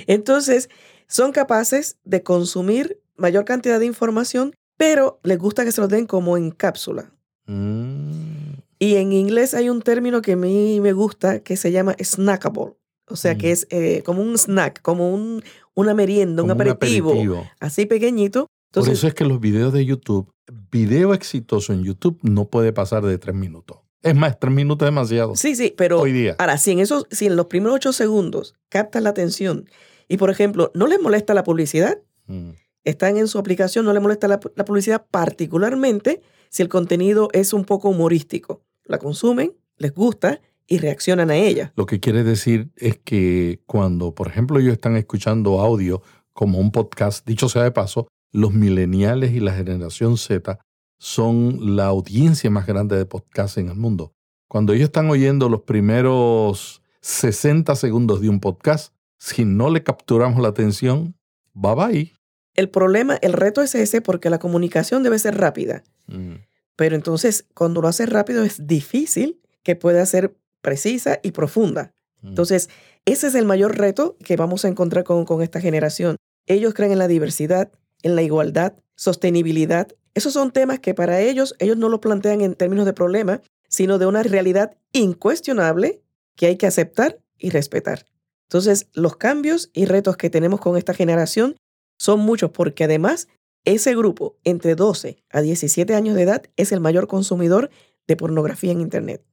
Entonces, 0.07 0.69
son 1.07 1.33
capaces 1.33 1.99
de 2.05 2.23
consumir 2.23 3.01
mayor 3.17 3.45
cantidad 3.45 3.79
de 3.79 3.87
información, 3.87 4.55
pero 4.77 5.21
les 5.23 5.39
gusta 5.39 5.65
que 5.65 5.73
se 5.73 5.81
lo 5.81 5.89
den 5.89 6.07
como 6.07 6.37
en 6.37 6.51
cápsula. 6.51 7.13
Mm. 7.47 8.55
Y 8.79 8.97
en 8.97 9.13
inglés 9.13 9.55
hay 9.55 9.69
un 9.69 9.83
término 9.83 10.23
que 10.23 10.33
a 10.33 10.37
mí 10.37 10.81
me 10.81 10.93
gusta 10.93 11.41
que 11.41 11.57
se 11.57 11.71
llama 11.71 11.95
snackable. 12.03 12.75
O 13.09 13.17
sea, 13.17 13.37
que 13.37 13.49
mm. 13.49 13.53
es 13.53 13.67
eh, 13.71 14.03
como 14.05 14.23
un 14.23 14.37
snack, 14.37 14.81
como 14.83 15.13
un, 15.13 15.43
una 15.75 15.95
merienda, 15.95 16.43
un 16.43 16.51
aperitivo, 16.51 17.15
así 17.61 17.87
pequeñito. 17.87 18.47
Por 18.73 18.89
eso 18.89 19.07
es 19.07 19.15
que 19.15 19.25
los 19.25 19.39
videos 19.39 19.73
de 19.73 19.85
YouTube, 19.85 20.33
video 20.71 21.13
exitoso 21.13 21.73
en 21.75 21.85
YouTube 21.85 22.19
no 22.23 22.47
puede 22.47 22.73
pasar 22.73 23.05
de 23.05 23.19
tres 23.19 23.35
minutos. 23.35 23.82
Es 24.03 24.17
más, 24.17 24.39
tres 24.39 24.53
minutos 24.53 24.87
es 24.87 24.93
demasiado. 24.93 25.37
Sí, 25.37 25.55
sí, 25.55 25.73
pero 25.77 26.01
hoy 26.01 26.13
día. 26.13 26.35
Ahora, 26.39 26.59
si 26.59 26.73
en, 26.73 26.81
esos, 26.81 27.07
si 27.11 27.27
en 27.27 27.37
los 27.37 27.47
primeros 27.47 27.77
ocho 27.77 27.93
segundos 27.93 28.57
captas 28.69 29.03
la 29.03 29.11
atención 29.11 29.69
y, 30.09 30.17
por 30.17 30.31
ejemplo, 30.31 30.73
no 30.75 30.87
les 30.89 31.01
molesta 31.01 31.35
la 31.35 31.45
publicidad, 31.45 31.99
mm. 32.27 32.51
están 32.85 33.17
en 33.17 33.29
su 33.29 33.39
aplicación, 33.39 33.85
no 33.85 33.93
les 33.93 34.03
molesta 34.03 34.27
la, 34.27 34.41
publicidad, 34.41 35.07
particularmente 35.11 36.21
si 36.49 36.63
el 36.63 36.69
contenido 36.69 37.29
es 37.33 37.53
un 37.53 37.65
poco 37.65 37.91
humorístico. 37.91 38.63
La 38.85 38.99
consumen, 38.99 39.55
les 39.77 39.95
gusta 39.95 40.41
y 40.67 40.79
reaccionan 40.79 41.31
a 41.31 41.37
ella. 41.37 41.73
Lo 41.77 41.87
que 41.87 42.01
quiere 42.01 42.25
decir 42.25 42.71
es 42.77 42.99
que 42.99 43.61
cuando, 43.67 44.15
por 44.15 44.27
ejemplo, 44.27 44.59
ellos 44.59 44.73
están 44.73 44.97
escuchando 44.97 45.61
audio 45.61 46.03
como 46.33 46.59
un 46.59 46.73
podcast, 46.73 47.27
dicho 47.27 47.49
sea 47.49 47.63
de 47.63 47.71
paso, 47.71 48.09
los 48.33 48.53
mileniales 48.53 49.33
y 49.33 49.41
la 49.41 49.53
generación 49.53 50.17
Z 50.17 50.59
son 51.03 51.75
la 51.75 51.87
audiencia 51.87 52.49
más 52.49 52.65
grande 52.65 52.97
de 52.97 53.05
podcast 53.07 53.59
en 53.59 53.69
el 53.69 53.75
mundo. 53.75 54.15
Cuando 54.47 54.73
ellos 54.73 54.85
están 54.85 55.11
oyendo 55.11 55.49
los 55.49 55.63
primeros 55.63 56.81
60 57.01 57.75
segundos 57.75 58.21
de 58.21 58.29
un 58.29 58.39
podcast, 58.39 58.95
si 59.19 59.45
no 59.45 59.69
le 59.69 59.83
capturamos 59.83 60.41
la 60.41 60.47
atención, 60.47 61.17
bye 61.55 61.75
bye. 61.75 62.13
El 62.55 62.71
problema, 62.71 63.17
el 63.21 63.33
reto 63.33 63.63
es 63.63 63.75
ese 63.75 64.01
porque 64.01 64.31
la 64.31 64.39
comunicación 64.39 65.03
debe 65.03 65.19
ser 65.19 65.37
rápida. 65.39 65.83
Mm. 66.07 66.35
Pero 66.77 66.95
entonces, 66.95 67.47
cuando 67.53 67.83
lo 67.83 67.89
haces 67.89 68.09
rápido, 68.09 68.45
es 68.45 68.69
difícil 68.69 69.41
que 69.65 69.75
pueda 69.75 70.07
ser 70.07 70.37
precisa 70.61 71.19
y 71.25 71.33
profunda. 71.33 71.95
Mm. 72.21 72.29
Entonces, 72.29 72.71
ese 73.07 73.27
es 73.27 73.35
el 73.35 73.45
mayor 73.45 73.77
reto 73.77 74.17
que 74.25 74.37
vamos 74.37 74.65
a 74.65 74.69
encontrar 74.69 75.03
con, 75.03 75.25
con 75.25 75.43
esta 75.43 75.61
generación. 75.61 76.15
Ellos 76.47 76.75
creen 76.75 76.93
en 76.93 76.99
la 76.99 77.09
diversidad, 77.09 77.73
en 78.05 78.15
la 78.15 78.23
igualdad, 78.23 78.75
sostenibilidad. 78.95 79.89
Esos 80.15 80.33
son 80.33 80.51
temas 80.53 80.81
que 80.81 80.95
para 80.95 81.21
ellos, 81.21 81.55
ellos 81.59 81.77
no 81.77 81.89
lo 81.89 82.01
plantean 82.01 82.41
en 82.41 82.55
términos 82.55 82.87
de 82.87 82.93
problema, 82.93 83.41
sino 83.69 83.99
de 83.99 84.07
una 84.07 84.23
realidad 84.23 84.77
incuestionable 84.93 86.03
que 86.37 86.47
hay 86.47 86.57
que 86.57 86.67
aceptar 86.67 87.19
y 87.39 87.51
respetar. 87.51 88.07
Entonces, 88.49 88.89
los 88.93 89.17
cambios 89.17 89.71
y 89.73 89.87
retos 89.87 90.17
que 90.17 90.31
tenemos 90.31 90.61
con 90.61 90.77
esta 90.77 90.93
generación 90.93 91.57
son 91.99 92.21
muchos 92.21 92.51
porque 92.51 92.85
además 92.85 93.29
ese 93.65 93.95
grupo 93.95 94.37
entre 94.45 94.75
12 94.75 95.23
a 95.31 95.41
17 95.41 95.95
años 95.95 96.17
de 96.17 96.23
edad 96.23 96.43
es 96.57 96.73
el 96.73 96.81
mayor 96.81 97.07
consumidor 97.07 97.71
de 98.07 98.17
pornografía 98.17 98.73
en 98.73 98.81
Internet. 98.81 99.25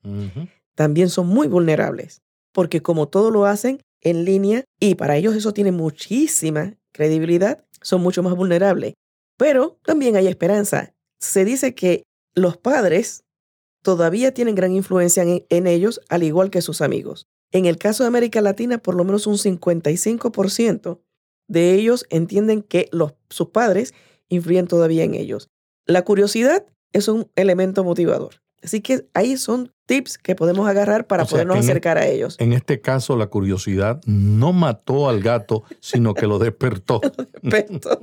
También 0.75 1.09
son 1.09 1.27
muy 1.27 1.47
vulnerables 1.47 2.21
porque 2.53 2.81
como 2.81 3.07
todo 3.07 3.31
lo 3.31 3.45
hacen 3.45 3.81
en 4.01 4.23
línea 4.25 4.63
y 4.79 4.95
para 4.95 5.17
ellos 5.17 5.35
eso 5.35 5.53
tiene 5.53 5.71
muchísima 5.71 6.75
credibilidad, 6.91 7.65
son 7.81 8.01
mucho 8.01 8.23
más 8.23 8.35
vulnerables. 8.35 8.93
Pero 9.39 9.79
también 9.85 10.17
hay 10.17 10.27
esperanza. 10.27 10.93
Se 11.21 11.45
dice 11.45 11.73
que 11.73 12.03
los 12.35 12.57
padres 12.57 13.23
todavía 13.81 14.33
tienen 14.33 14.53
gran 14.53 14.73
influencia 14.73 15.23
en, 15.23 15.65
ellos, 15.65 16.01
al 16.09 16.23
igual 16.23 16.49
que 16.49 16.61
sus 16.61 16.81
amigos. 16.81 17.25
En 17.53 17.65
el 17.65 17.77
caso 17.77 18.03
de 18.03 18.09
América 18.09 18.41
Latina, 18.41 18.79
por 18.79 18.95
lo 18.95 19.05
menos 19.05 19.27
un 19.27 19.35
55% 19.37 20.99
de 21.47 21.73
ellos 21.73 22.05
entienden 22.09 22.61
que 22.61 22.89
los, 22.91 23.13
sus 23.29 23.47
padres 23.47 23.93
influyen 24.27 24.67
todavía 24.67 25.05
en 25.05 25.13
ellos. 25.15 25.47
La 25.85 26.03
curiosidad 26.03 26.65
es 26.91 27.07
un 27.07 27.31
elemento 27.37 27.85
motivador. 27.85 28.41
Así 28.63 28.81
que 28.81 29.07
ahí 29.13 29.37
son 29.37 29.71
tips 29.85 30.17
que 30.17 30.35
podemos 30.35 30.67
agarrar 30.67 31.07
para 31.07 31.23
O 31.23 31.25
sea, 31.25 31.31
podernos 31.37 31.57
en 31.57 31.63
acercar 31.63 31.97
a 31.97 32.05
ellos. 32.07 32.35
En 32.39 32.53
este 32.53 32.81
caso, 32.81 33.15
la 33.17 33.27
curiosidad 33.27 34.01
no 34.05 34.51
mató 34.53 35.07
al 35.09 35.21
gato, 35.21 35.63
sino 35.79 36.13
que 36.13 36.27
lo 36.27 36.39
despertó. 36.39 36.99
Perfecto. 37.41 37.99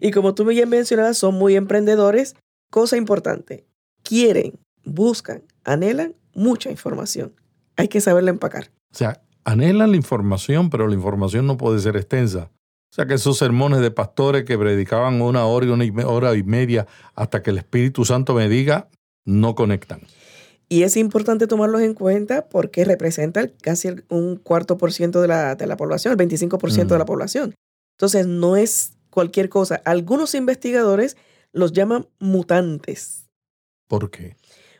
y 0.00 0.10
como 0.12 0.34
tú 0.34 0.44
bien 0.44 0.68
mencionabas, 0.68 1.18
son 1.18 1.34
muy 1.34 1.56
emprendedores. 1.56 2.36
Cosa 2.70 2.96
importante, 2.96 3.66
quieren, 4.02 4.58
buscan, 4.84 5.42
anhelan 5.64 6.14
mucha 6.34 6.70
información. 6.70 7.34
Hay 7.76 7.88
que 7.88 8.00
saberla 8.00 8.30
empacar. 8.30 8.70
O 8.92 8.96
sea, 8.96 9.22
anhelan 9.44 9.90
la 9.90 9.96
información, 9.96 10.70
pero 10.70 10.86
la 10.88 10.94
información 10.94 11.46
no 11.46 11.56
puede 11.56 11.80
ser 11.80 11.96
extensa. 11.96 12.50
O 12.92 12.94
sea, 12.94 13.06
que 13.06 13.14
esos 13.14 13.38
sermones 13.38 13.80
de 13.80 13.90
pastores 13.90 14.44
que 14.44 14.56
predicaban 14.56 15.20
una 15.20 15.44
hora 15.46 15.66
y 15.66 15.70
una 15.70 15.84
me- 15.92 16.04
hora 16.04 16.34
y 16.36 16.44
media 16.44 16.86
hasta 17.14 17.42
que 17.42 17.50
el 17.50 17.58
Espíritu 17.58 18.04
Santo 18.04 18.34
me 18.34 18.48
diga, 18.48 18.88
no 19.24 19.54
conectan. 19.54 20.02
Y 20.68 20.82
es 20.82 20.96
importante 20.96 21.46
tomarlos 21.46 21.82
en 21.82 21.94
cuenta 21.94 22.48
porque 22.48 22.84
representan 22.84 23.52
casi 23.60 23.88
un 24.08 24.36
cuarto 24.36 24.76
por 24.78 24.92
ciento 24.92 25.20
de 25.20 25.28
la, 25.28 25.54
de 25.54 25.66
la 25.66 25.76
población, 25.76 26.12
el 26.12 26.16
25% 26.28 26.94
de 26.94 26.98
la 26.98 27.04
Mm. 27.04 27.06
población. 27.06 27.54
Entonces, 27.96 28.26
no 28.26 28.56
es 28.56 28.94
cualquier 29.10 29.48
cosa. 29.48 29.80
Algunos 29.84 30.34
investigadores 30.34 31.16
los 31.52 31.72
llaman 31.72 32.08
mutantes 32.18 33.26
¿Por 33.88 34.10
qué? 34.10 34.36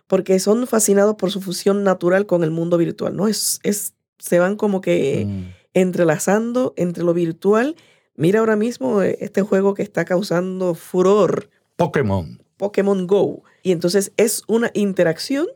porque 0.06 0.38
son 0.40 0.66
fascinados 0.66 1.14
por 1.16 1.30
su 1.30 1.40
fusión 1.40 1.84
natural 1.84 2.26
con 2.26 2.42
el 2.44 2.50
mundo 2.50 2.76
virtual, 2.76 3.14
¿no? 3.16 3.28
Es, 3.28 3.60
es, 3.62 3.94
se 4.18 4.38
van 4.38 4.56
como 4.56 4.80
que 4.80 5.24
Mm. 5.26 5.44
entrelazando 5.74 6.74
entre 6.76 7.04
lo 7.04 7.14
virtual. 7.14 7.76
Mira 8.16 8.40
ahora 8.40 8.56
mismo 8.56 9.02
eh, 9.02 9.16
este 9.20 9.42
juego 9.42 9.74
que 9.74 9.82
está 9.82 10.04
causando 10.04 10.74
furor, 10.74 11.50
Pokémon. 11.76 12.40
Pokémon 12.56 13.06
Go. 13.06 13.42
Y 13.64 13.72
entonces 13.72 14.12
es 14.18 14.42
una 14.46 14.70
interacción 14.74 15.48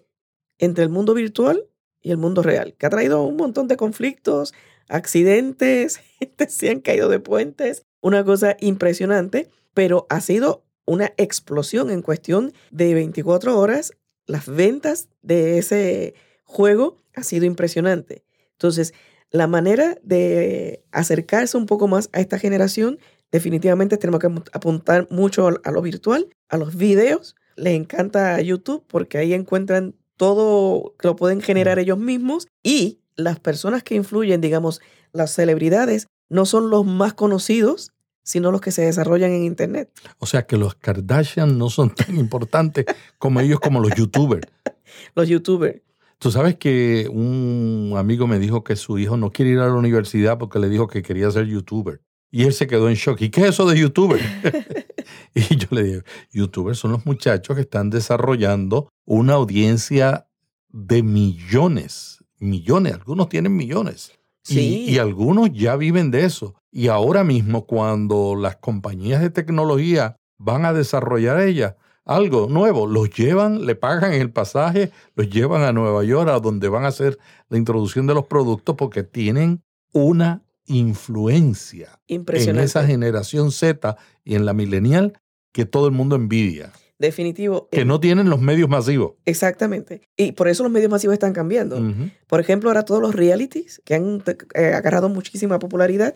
entre 0.58 0.82
el 0.82 0.90
mundo 0.90 1.12
virtual 1.12 1.68
y 2.00 2.10
el 2.10 2.16
mundo 2.16 2.42
real, 2.42 2.74
que 2.78 2.86
ha 2.86 2.90
traído 2.90 3.22
un 3.22 3.36
montón 3.36 3.68
de 3.68 3.76
conflictos, 3.76 4.54
accidentes, 4.88 5.98
gente 6.18 6.48
se 6.48 6.70
han 6.70 6.80
caído 6.80 7.10
de 7.10 7.20
puentes, 7.20 7.84
una 8.00 8.24
cosa 8.24 8.56
impresionante, 8.60 9.50
pero 9.74 10.06
ha 10.08 10.22
sido 10.22 10.64
una 10.86 11.12
explosión 11.18 11.90
en 11.90 12.00
cuestión 12.00 12.54
de 12.70 12.94
24 12.94 13.58
horas. 13.58 13.92
Las 14.26 14.46
ventas 14.46 15.10
de 15.20 15.58
ese 15.58 16.14
juego 16.44 16.96
ha 17.14 17.22
sido 17.22 17.44
impresionante. 17.44 18.24
Entonces, 18.52 18.94
la 19.30 19.46
manera 19.46 19.98
de 20.02 20.82
acercarse 20.92 21.58
un 21.58 21.66
poco 21.66 21.88
más 21.88 22.08
a 22.14 22.20
esta 22.20 22.38
generación, 22.38 22.98
definitivamente 23.30 23.98
tenemos 23.98 24.20
que 24.20 24.28
apuntar 24.54 25.06
mucho 25.10 25.46
a 25.62 25.70
lo 25.70 25.82
virtual, 25.82 26.34
a 26.48 26.56
los 26.56 26.74
videos. 26.74 27.36
Les 27.58 27.74
encanta 27.74 28.40
YouTube 28.40 28.84
porque 28.86 29.18
ahí 29.18 29.34
encuentran 29.34 29.94
todo 30.16 30.94
que 30.98 31.08
lo 31.08 31.16
pueden 31.16 31.40
generar 31.40 31.78
ellos 31.78 31.98
mismos 31.98 32.46
y 32.62 33.00
las 33.16 33.40
personas 33.40 33.82
que 33.82 33.94
influyen, 33.94 34.40
digamos, 34.40 34.80
las 35.12 35.32
celebridades, 35.32 36.06
no 36.28 36.46
son 36.46 36.70
los 36.70 36.86
más 36.86 37.14
conocidos, 37.14 37.92
sino 38.22 38.52
los 38.52 38.60
que 38.60 38.70
se 38.70 38.82
desarrollan 38.82 39.32
en 39.32 39.44
Internet. 39.44 39.90
O 40.18 40.26
sea, 40.26 40.46
que 40.46 40.56
los 40.56 40.74
Kardashian 40.74 41.56
no 41.56 41.70
son 41.70 41.94
tan 41.94 42.16
importantes 42.16 42.84
como 43.18 43.40
ellos, 43.40 43.58
como 43.58 43.80
los 43.80 43.94
YouTubers. 43.94 44.46
Los 45.14 45.28
YouTubers. 45.28 45.82
Tú 46.18 46.30
sabes 46.30 46.56
que 46.56 47.08
un 47.12 47.94
amigo 47.96 48.26
me 48.26 48.38
dijo 48.38 48.64
que 48.64 48.74
su 48.74 48.98
hijo 48.98 49.18
no 49.18 49.30
quiere 49.30 49.52
ir 49.52 49.58
a 49.58 49.66
la 49.66 49.74
universidad 49.74 50.38
porque 50.38 50.58
le 50.58 50.70
dijo 50.70 50.88
que 50.88 51.02
quería 51.02 51.30
ser 51.30 51.46
youtuber. 51.46 52.00
Y 52.30 52.44
él 52.44 52.54
se 52.54 52.66
quedó 52.66 52.88
en 52.88 52.94
shock. 52.94 53.20
¿Y 53.20 53.30
qué 53.30 53.42
es 53.42 53.48
eso 53.48 53.66
de 53.66 53.78
youtuber? 53.78 54.20
y 55.34 55.56
yo 55.56 55.68
le 55.70 55.82
dije, 55.82 56.02
youtubers 56.30 56.78
son 56.78 56.92
los 56.92 57.06
muchachos 57.06 57.54
que 57.56 57.62
están 57.62 57.90
desarrollando 57.90 58.88
una 59.04 59.34
audiencia 59.34 60.26
de 60.70 61.02
millones, 61.02 62.24
millones, 62.38 62.94
algunos 62.94 63.28
tienen 63.28 63.56
millones. 63.56 64.12
Y- 64.12 64.18
Sí. 64.54 64.84
Y, 64.88 64.98
algunos 64.98 65.52
ya 65.52 65.76
viven 65.76 66.10
de 66.10 66.24
eso. 66.24 66.54
Y 66.70 66.88
ahora 66.88 67.22
mismo 67.22 67.66
cuando 67.66 68.34
las 68.34 68.56
compañías 68.56 69.20
de 69.20 69.28
tecnología 69.28 70.16
van 70.38 70.64
a 70.64 70.72
desarrollar 70.72 71.40
ellas 71.40 71.74
algo 72.08 72.48
nuevo, 72.48 72.86
los 72.86 73.10
llevan, 73.10 73.66
le 73.66 73.74
pagan 73.74 74.14
el 74.14 74.32
pasaje, 74.32 74.90
los 75.14 75.28
llevan 75.28 75.62
a 75.62 75.72
Nueva 75.74 76.02
York, 76.04 76.30
a 76.30 76.40
donde 76.40 76.68
van 76.70 76.84
a 76.86 76.88
hacer 76.88 77.18
la 77.50 77.58
introducción 77.58 78.06
de 78.06 78.14
los 78.14 78.26
productos, 78.26 78.76
porque 78.76 79.02
tienen 79.02 79.62
una 79.92 80.42
influencia 80.68 82.00
en 82.06 82.58
esa 82.58 82.86
generación 82.86 83.50
Z 83.52 83.96
y 84.24 84.34
en 84.34 84.44
la 84.46 84.52
millennial 84.54 85.18
que 85.52 85.64
todo 85.64 85.86
el 85.86 85.92
mundo 85.92 86.14
envidia, 86.16 86.72
Definitivo. 86.98 87.68
que 87.70 87.80
Eh, 87.82 87.84
no 87.84 88.00
tienen 88.00 88.28
los 88.28 88.40
medios 88.40 88.68
masivos. 88.68 89.12
Exactamente. 89.24 90.02
Y 90.16 90.32
por 90.32 90.48
eso 90.48 90.62
los 90.64 90.72
medios 90.72 90.90
masivos 90.90 91.14
están 91.14 91.32
cambiando. 91.32 91.80
Por 92.26 92.40
ejemplo, 92.40 92.70
ahora 92.70 92.84
todos 92.84 93.00
los 93.00 93.14
realities 93.14 93.80
que 93.84 93.94
han 93.94 94.22
eh, 94.54 94.72
agarrado 94.74 95.08
muchísima 95.08 95.58
popularidad, 95.58 96.14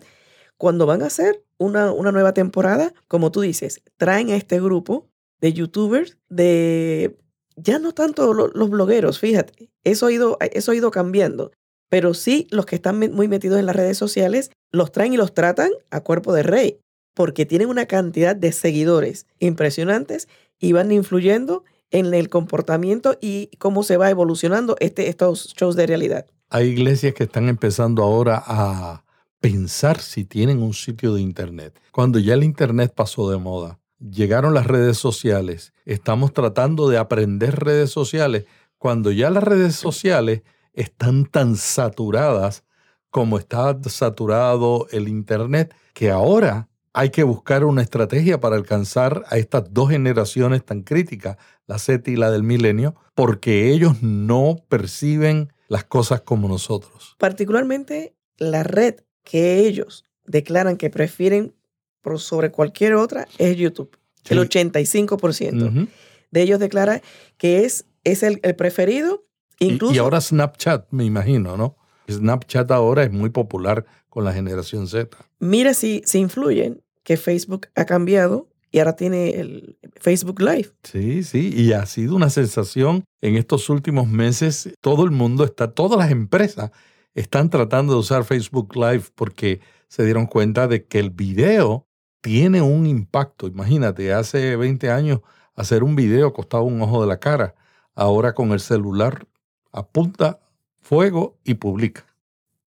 cuando 0.57 0.85
van 0.85 1.01
a 1.01 1.07
hacer 1.07 1.43
una, 1.57 1.91
una 1.91 2.11
nueva 2.11 2.33
temporada, 2.33 2.93
como 3.07 3.31
tú 3.31 3.41
dices, 3.41 3.81
traen 3.97 4.29
a 4.29 4.35
este 4.35 4.59
grupo 4.61 5.07
de 5.41 5.53
youtubers, 5.53 6.17
de 6.29 7.17
ya 7.55 7.79
no 7.79 7.91
tanto 7.93 8.33
lo- 8.33 8.47
los 8.49 8.69
blogueros, 8.69 9.19
fíjate, 9.19 9.69
eso 9.83 10.05
ha, 10.07 10.11
ido, 10.11 10.37
eso 10.41 10.71
ha 10.71 10.75
ido 10.75 10.89
cambiando, 10.91 11.51
pero 11.93 12.15
sí 12.15 12.47
los 12.49 12.65
que 12.65 12.75
están 12.75 12.97
muy 13.13 13.27
metidos 13.27 13.59
en 13.59 13.67
las 13.67 13.75
redes 13.75 13.99
sociales, 13.99 14.49
los 14.71 14.91
traen 14.91 15.13
y 15.13 15.17
los 15.17 15.35
tratan 15.35 15.69
a 15.91 15.99
cuerpo 15.99 16.33
de 16.33 16.41
rey, 16.41 16.79
porque 17.13 17.45
tienen 17.45 17.69
una 17.69 17.85
cantidad 17.85 18.35
de 18.35 18.51
seguidores 18.51 19.27
impresionantes 19.37 20.27
y 20.59 20.71
van 20.71 20.91
influyendo 20.91 21.63
en 21.91 22.11
el 22.15 22.29
comportamiento 22.29 23.19
y 23.21 23.51
cómo 23.59 23.83
se 23.83 23.97
va 23.97 24.09
evolucionando 24.09 24.75
este, 24.79 25.07
estos 25.07 25.53
shows 25.55 25.75
de 25.75 25.85
realidad. 25.85 26.25
Hay 26.49 26.69
iglesias 26.69 27.13
que 27.13 27.25
están 27.25 27.47
empezando 27.47 28.01
ahora 28.01 28.41
a 28.43 29.03
pensar 29.39 29.99
si 29.99 30.25
tienen 30.25 30.63
un 30.63 30.73
sitio 30.73 31.13
de 31.13 31.21
internet. 31.21 31.79
Cuando 31.91 32.17
ya 32.17 32.33
el 32.33 32.43
internet 32.43 32.91
pasó 32.95 33.29
de 33.29 33.37
moda, 33.37 33.77
llegaron 33.99 34.55
las 34.55 34.65
redes 34.65 34.97
sociales, 34.97 35.73
estamos 35.85 36.33
tratando 36.33 36.89
de 36.89 36.97
aprender 36.97 37.59
redes 37.59 37.91
sociales, 37.91 38.45
cuando 38.79 39.11
ya 39.11 39.29
las 39.29 39.43
redes 39.43 39.75
sociales 39.75 40.41
están 40.73 41.25
tan 41.25 41.55
saturadas 41.55 42.63
como 43.09 43.37
está 43.37 43.77
saturado 43.87 44.87
el 44.91 45.07
internet, 45.07 45.73
que 45.93 46.09
ahora 46.09 46.67
hay 46.93 47.09
que 47.09 47.23
buscar 47.23 47.63
una 47.63 47.81
estrategia 47.81 48.39
para 48.39 48.55
alcanzar 48.55 49.23
a 49.27 49.37
estas 49.37 49.71
dos 49.73 49.89
generaciones 49.89 50.63
tan 50.65 50.81
críticas, 50.81 51.37
la 51.67 51.77
Z 51.79 52.09
y 52.09 52.15
la 52.15 52.31
del 52.31 52.43
milenio, 52.43 52.95
porque 53.15 53.71
ellos 53.71 54.01
no 54.01 54.57
perciben 54.67 55.51
las 55.67 55.83
cosas 55.83 56.21
como 56.21 56.47
nosotros. 56.47 57.15
Particularmente 57.19 58.15
la 58.37 58.63
red 58.63 58.95
que 59.23 59.59
ellos 59.59 60.05
declaran 60.25 60.77
que 60.77 60.89
prefieren 60.89 61.53
por 62.01 62.19
sobre 62.19 62.51
cualquier 62.51 62.95
otra 62.95 63.27
es 63.37 63.55
YouTube. 63.57 63.97
El 64.29 64.39
Sí. 64.39 64.59
85% 64.59 65.67
Ujú. 65.67 65.87
de 66.31 66.41
ellos 66.41 66.59
declara 66.59 67.01
que 67.37 67.63
es, 67.65 67.85
es 68.03 68.23
el, 68.23 68.39
el 68.43 68.55
preferido. 68.55 69.23
Y- 69.59 69.73
Incluso 69.73 69.93
Y, 69.93 69.97
ahora 69.97 70.19
Snapchat, 70.21 70.87
me 70.91 71.03
imagino, 71.05 71.57
¿no? 71.57 71.75
Snapchat 72.09 72.69
ahora 72.71 73.03
es 73.03 73.11
muy 73.11 73.29
popular 73.29 73.85
con 74.09 74.23
la 74.25 74.33
generación 74.33 74.87
Z. 74.87 75.17
mira 75.39 75.73
si, 75.73 76.01
si 76.05 76.19
influyen, 76.19 76.81
que 77.03 77.17
Facebook 77.17 77.67
ha 77.75 77.85
cambiado 77.85 78.49
y 78.71 78.79
ahora 78.79 78.95
tiene 78.95 79.39
el 79.39 79.77
Facebook 79.99 80.41
Live. 80.41 80.71
Sí, 80.83 81.23
sí, 81.23 81.53
y 81.55 81.73
ha 81.73 81.85
sido 81.85 82.15
una 82.15 82.29
sensación 82.29 83.03
en 83.21 83.35
estos 83.35 83.69
últimos 83.69 84.07
meses. 84.07 84.73
Todo 84.81 85.03
el 85.03 85.11
mundo 85.11 85.43
está, 85.43 85.71
todas 85.71 85.97
las 85.99 86.11
empresas 86.11 86.71
están 87.13 87.49
tratando 87.49 87.93
de 87.93 87.99
usar 87.99 88.23
Facebook 88.23 88.75
Live 88.75 89.03
porque 89.15 89.59
se 89.87 90.03
dieron 90.05 90.25
cuenta 90.25 90.67
de 90.67 90.85
que 90.85 90.99
el 90.99 91.11
video 91.11 91.87
tiene 92.21 92.61
un 92.61 92.85
impacto. 92.87 93.47
Imagínate, 93.47 94.11
hace 94.13 94.55
20 94.55 94.89
años 94.89 95.19
hacer 95.55 95.83
un 95.83 95.95
video 95.95 96.33
costaba 96.33 96.63
un 96.63 96.81
ojo 96.81 97.01
de 97.01 97.07
la 97.07 97.19
cara. 97.19 97.53
Ahora 97.95 98.33
con 98.33 98.51
el 98.53 98.59
celular 98.59 99.27
apunta 99.73 100.39
fuego 100.79 101.37
y 101.43 101.55
publica. 101.55 102.05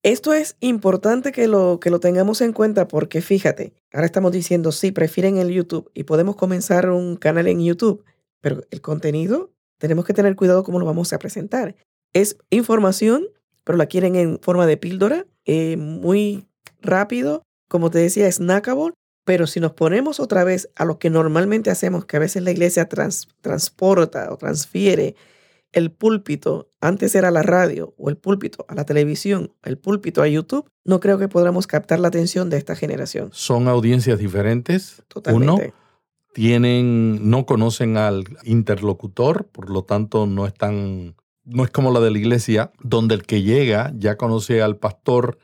Esto 0.03 0.33
es 0.35 0.57
importante 0.61 1.33
que 1.33 1.49
lo, 1.49 1.81
que 1.81 1.91
lo 1.91 1.99
tengamos 1.99 2.41
en 2.41 2.53
cuenta 2.53 2.87
porque 2.87 3.21
fíjate, 3.23 3.73
ahora 3.93 4.07
estamos 4.07 4.31
diciendo, 4.31 4.71
sí, 4.71 4.93
prefieren 4.93 5.39
el 5.39 5.51
YouTube 5.51 5.91
y 5.95 6.05
podemos 6.05 6.37
comenzar 6.37 6.91
un 6.91 7.17
canal 7.17 7.49
en 7.49 7.65
YouTube, 7.65 8.05
pero 8.41 8.63
el 8.71 8.81
contenido 8.81 9.51
tenemos 9.79 10.05
que 10.05 10.15
tener 10.15 10.37
cuidado 10.37 10.63
cómo 10.63 10.79
lo 10.79 10.87
vamos 10.87 11.13
a 11.13 11.19
presentar. 11.19 11.75
Es 12.13 12.39
información, 12.51 13.27
pero 13.65 13.77
la 13.77 13.87
quieren 13.87 14.15
en 14.15 14.39
forma 14.41 14.67
de 14.67 14.77
píldora, 14.77 15.27
eh, 15.45 15.77
muy 15.77 16.47
rápido, 16.81 17.43
como 17.69 17.91
te 17.91 17.99
decía, 17.99 18.31
snackable, 18.31 18.95
pero 19.25 19.49
si 19.49 19.59
nos 19.59 19.73
ponemos 19.73 20.21
otra 20.21 20.45
vez 20.45 20.71
a 20.77 20.85
lo 20.85 21.01
que 21.01 21.11
normalmente 21.11 21.71
hacemos, 21.71 22.05
que 22.05 22.17
a 22.17 22.21
veces 22.21 22.45
la 22.45 22.53
iglesia 22.53 22.89
transporta 22.89 24.33
o 24.33 24.37
transfiere 24.37 25.17
el 25.73 25.93
púlpito, 25.93 26.71
antes 26.81 27.15
era 27.15 27.31
la 27.31 27.43
radio 27.43 27.95
o 27.99 28.09
el 28.09 28.17
púlpito 28.17 28.65
a 28.69 28.75
la 28.75 28.85
televisión, 28.85 29.53
el 29.63 29.79
púlpito 29.79 30.23
a 30.23 30.29
YouTube, 30.29 30.71
no 30.85 31.01
creo 31.01 31.19
que 31.19 31.29
podamos 31.29 31.67
captar 31.67 32.01
la 32.01 32.09
atención 32.09 32.49
de 32.51 32.57
esta 32.57 32.77
generación. 32.77 33.31
Son 33.33 33.69
audiencias 33.69 34.19
diferentes. 34.19 35.03
Totalmente. 35.09 35.53
Uno, 35.53 35.75
tienen, 36.37 37.31
no 37.31 37.47
conocen 37.47 37.97
al 37.97 38.25
interlocutor, 38.45 39.47
por 39.47 39.71
lo 39.71 39.85
tanto 39.85 40.27
no 40.27 40.47
están, 40.47 41.17
no 41.45 41.65
es 41.65 41.71
como 41.71 41.91
la 41.91 42.01
de 42.01 42.11
la 42.11 42.19
iglesia, 42.19 42.73
donde 42.83 43.15
el 43.15 43.23
que 43.23 43.43
llega 43.43 43.93
ya 43.97 44.17
conoce 44.17 44.61
al 44.61 44.77
pastor 44.77 45.39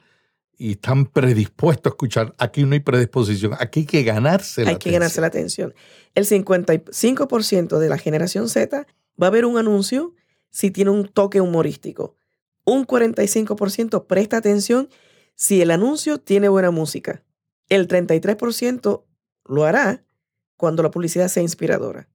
y 0.59 0.73
están 0.73 1.07
predispuestos 1.07 1.91
a 1.91 1.95
escuchar. 1.95 2.35
Aquí 2.37 2.65
no 2.65 2.75
hay 2.75 2.81
predisposición, 2.81 3.55
aquí 3.59 3.81
hay 3.81 3.87
que 3.87 4.03
ganarse 4.03 4.65
la 4.65 4.71
Hay 4.71 4.77
que 4.77 4.91
ganarse 4.91 5.21
la 5.23 5.29
atención. 5.29 5.75
El 6.15 6.27
55% 6.27 7.79
de 7.79 7.89
la 7.89 7.97
generación 7.97 8.51
Z 8.51 8.87
va 9.21 9.29
a 9.29 9.31
ver 9.31 9.45
un 9.45 9.59
anuncio 9.59 10.15
si 10.51 10.71
tiene 10.71 10.91
un 10.91 11.09
toque 11.09 11.41
humorístico. 11.41 12.17
Un 12.65 12.87
45% 12.87 14.07
presta 14.07 14.37
atención 14.37 14.89
si 15.35 15.61
el 15.63 15.71
anuncio 15.71 16.19
tiene 16.19 16.49
buena 16.49 16.71
música. 16.71 17.25
El 17.69 17.89
33% 17.89 19.05
lo 19.47 19.65
hará 19.65 20.05
cuando 20.57 20.83
la 20.83 20.91
publicidad 20.91 21.29
sea 21.29 21.43
inspiradora. 21.43 22.09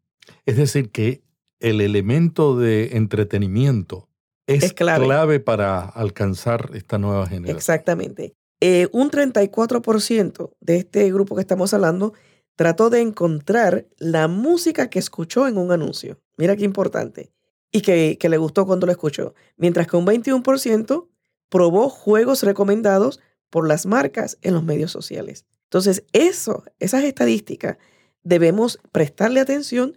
Es 0.46 0.58
decir, 0.58 0.92
que 0.92 1.24
el 1.60 1.82
elemento 1.82 2.58
de 2.58 2.96
entretenimiento 2.98 4.08
es, 4.46 4.74
clave. 4.74 5.40
para 5.40 5.82
alcanzar 5.82 6.72
esta 6.74 6.98
nueva 6.98 7.28
generación. 7.28 7.58
Exactamente. 7.58 8.34
Eh, 8.62 8.88
un 8.92 9.12
34% 9.12 10.52
de 10.62 10.78
este 10.78 11.12
grupo 11.12 11.36
que 11.36 11.42
estamos 11.42 11.74
hablando 11.74 12.14
trató 12.58 12.90
de 12.90 13.02
encontrar 13.02 13.86
la 13.98 14.28
música 14.28 14.90
que 14.90 15.00
escuchó 15.00 15.48
en 15.48 15.58
un 15.58 15.72
anuncio. 15.72 16.20
Mira 16.38 16.58
qué 16.58 16.66
importante. 16.66 17.32
Y 17.72 17.82
que, 17.82 18.18
le 18.20 18.38
gustó 18.38 18.66
cuando 18.66 18.88
lo 18.88 18.92
escuchó. 18.92 19.36
Mientras 19.58 19.88
que 19.88 19.96
un 19.96 20.08
21% 20.08 21.08
probó 21.50 21.90
juegos 21.90 22.44
recomendados 22.44 23.20
por 23.52 23.68
las 23.68 23.86
marcas 23.86 24.40
en 24.42 24.56
los 24.56 24.64
medios 24.64 24.92
sociales. 24.92 25.46
Entonces, 25.66 26.04
eso, 26.14 26.64
esas 26.80 27.04
estadísticas, 27.04 27.78
debemos 28.24 28.80
prestarle 28.92 29.40
atención 29.40 29.96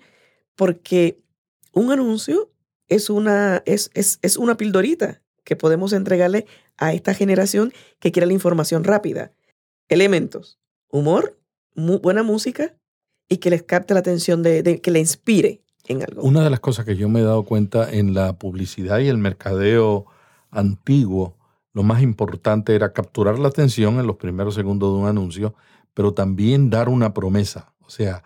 porque 0.55 1.19
un 1.73 1.91
anuncio 1.91 2.53
es 2.89 3.09
una, 3.09 3.63
es, 3.65 3.91
es, 3.95 4.37
una 4.37 4.59
pildorita 4.59 5.23
que 5.45 5.57
podemos 5.57 5.95
entregarle 5.95 6.47
a 6.77 6.93
esta 6.93 7.15
generación 7.15 7.73
que 8.01 8.13
quiere 8.13 8.27
la 8.27 8.35
información 8.35 8.85
rápida. 8.85 9.33
Elementos, 9.89 10.59
humor, 10.89 11.40
buena 11.87 12.23
música 12.23 12.75
y 13.29 13.39
que 13.39 13.51
les 13.51 13.63
capte 13.63 13.95
la 13.95 14.01
atención, 14.01 14.43
de, 14.43 14.81
que 14.83 14.91
le 14.91 14.99
inspire 14.99 15.63
en 15.87 16.03
algo. 16.03 16.23
Una 16.23 16.43
de 16.43 16.51
las 16.51 16.61
cosas 16.61 16.85
que 16.85 16.97
yo 16.97 17.09
me 17.09 17.21
he 17.21 17.25
dado 17.25 17.45
cuenta 17.45 17.91
en 17.91 18.15
la 18.15 18.39
publicidad 18.39 18.99
y 18.99 19.09
el 19.09 19.19
mercadeo 19.19 20.07
antiguo, 20.51 21.37
lo 21.73 21.83
más 21.83 22.03
importante 22.03 22.75
era 22.75 22.93
capturar 22.93 23.39
la 23.39 23.49
atención 23.49 24.01
en 24.01 24.07
los 24.07 24.17
primeros 24.17 24.55
segundos 24.55 24.93
de 24.93 25.03
un 25.03 25.09
anuncio, 25.09 25.55
pero 25.95 26.13
también 26.13 26.71
dar 26.71 26.89
una 26.89 27.15
promesa. 27.15 27.73
O 27.81 27.91
sea, 27.91 28.25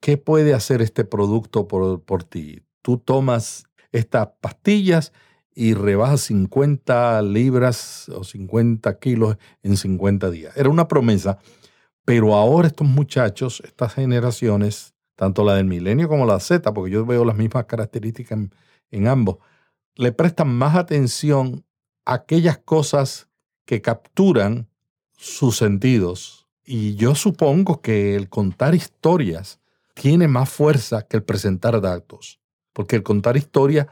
¿qué 0.00 0.16
puede 0.18 0.52
hacer 0.52 0.82
este 0.82 1.04
producto 1.04 1.66
por, 1.66 2.02
por 2.02 2.24
ti? 2.24 2.62
Tú 2.82 2.98
tomas 2.98 3.64
estas 3.92 4.28
pastillas 4.40 5.12
y 5.54 5.74
rebajas 5.74 6.22
50 6.22 7.22
libras 7.22 8.08
o 8.08 8.24
50 8.24 8.98
kilos 8.98 9.36
en 9.62 9.76
50 9.76 10.30
días. 10.30 10.56
Era 10.56 10.68
una 10.68 10.88
promesa, 10.88 11.38
pero 12.04 12.34
ahora 12.34 12.68
estos 12.68 12.86
muchachos, 12.86 13.62
estas 13.64 13.94
generaciones, 13.94 14.94
tanto 15.16 15.44
la 15.44 15.54
del 15.54 15.66
milenio 15.66 16.08
como 16.08 16.26
la 16.26 16.40
Z, 16.40 16.72
porque 16.74 16.92
yo 16.92 17.06
veo 17.06 17.24
las 17.24 17.36
mismas 17.36 17.64
características 17.64 18.38
en, 18.90 19.08
ambos, 19.08 19.38
le 19.96 20.12
prestan 20.12 20.48
más 20.48 20.76
atención 20.76 21.64
a 22.04 22.14
aquellas 22.14 22.58
cosas 22.58 23.28
que 23.64 23.80
capturan 23.80 24.68
sus 25.16 25.56
sentidos. 25.56 26.46
Y 26.64 26.94
yo 26.96 27.14
supongo 27.14 27.80
que 27.80 28.16
el 28.16 28.28
contar 28.28 28.74
historias 28.74 29.60
tiene 29.94 30.28
más 30.28 30.50
fuerza 30.50 31.06
que 31.06 31.16
el 31.16 31.22
presentar 31.22 31.80
datos, 31.80 32.40
porque 32.72 32.96
el 32.96 33.02
contar 33.02 33.36
historias 33.36 33.86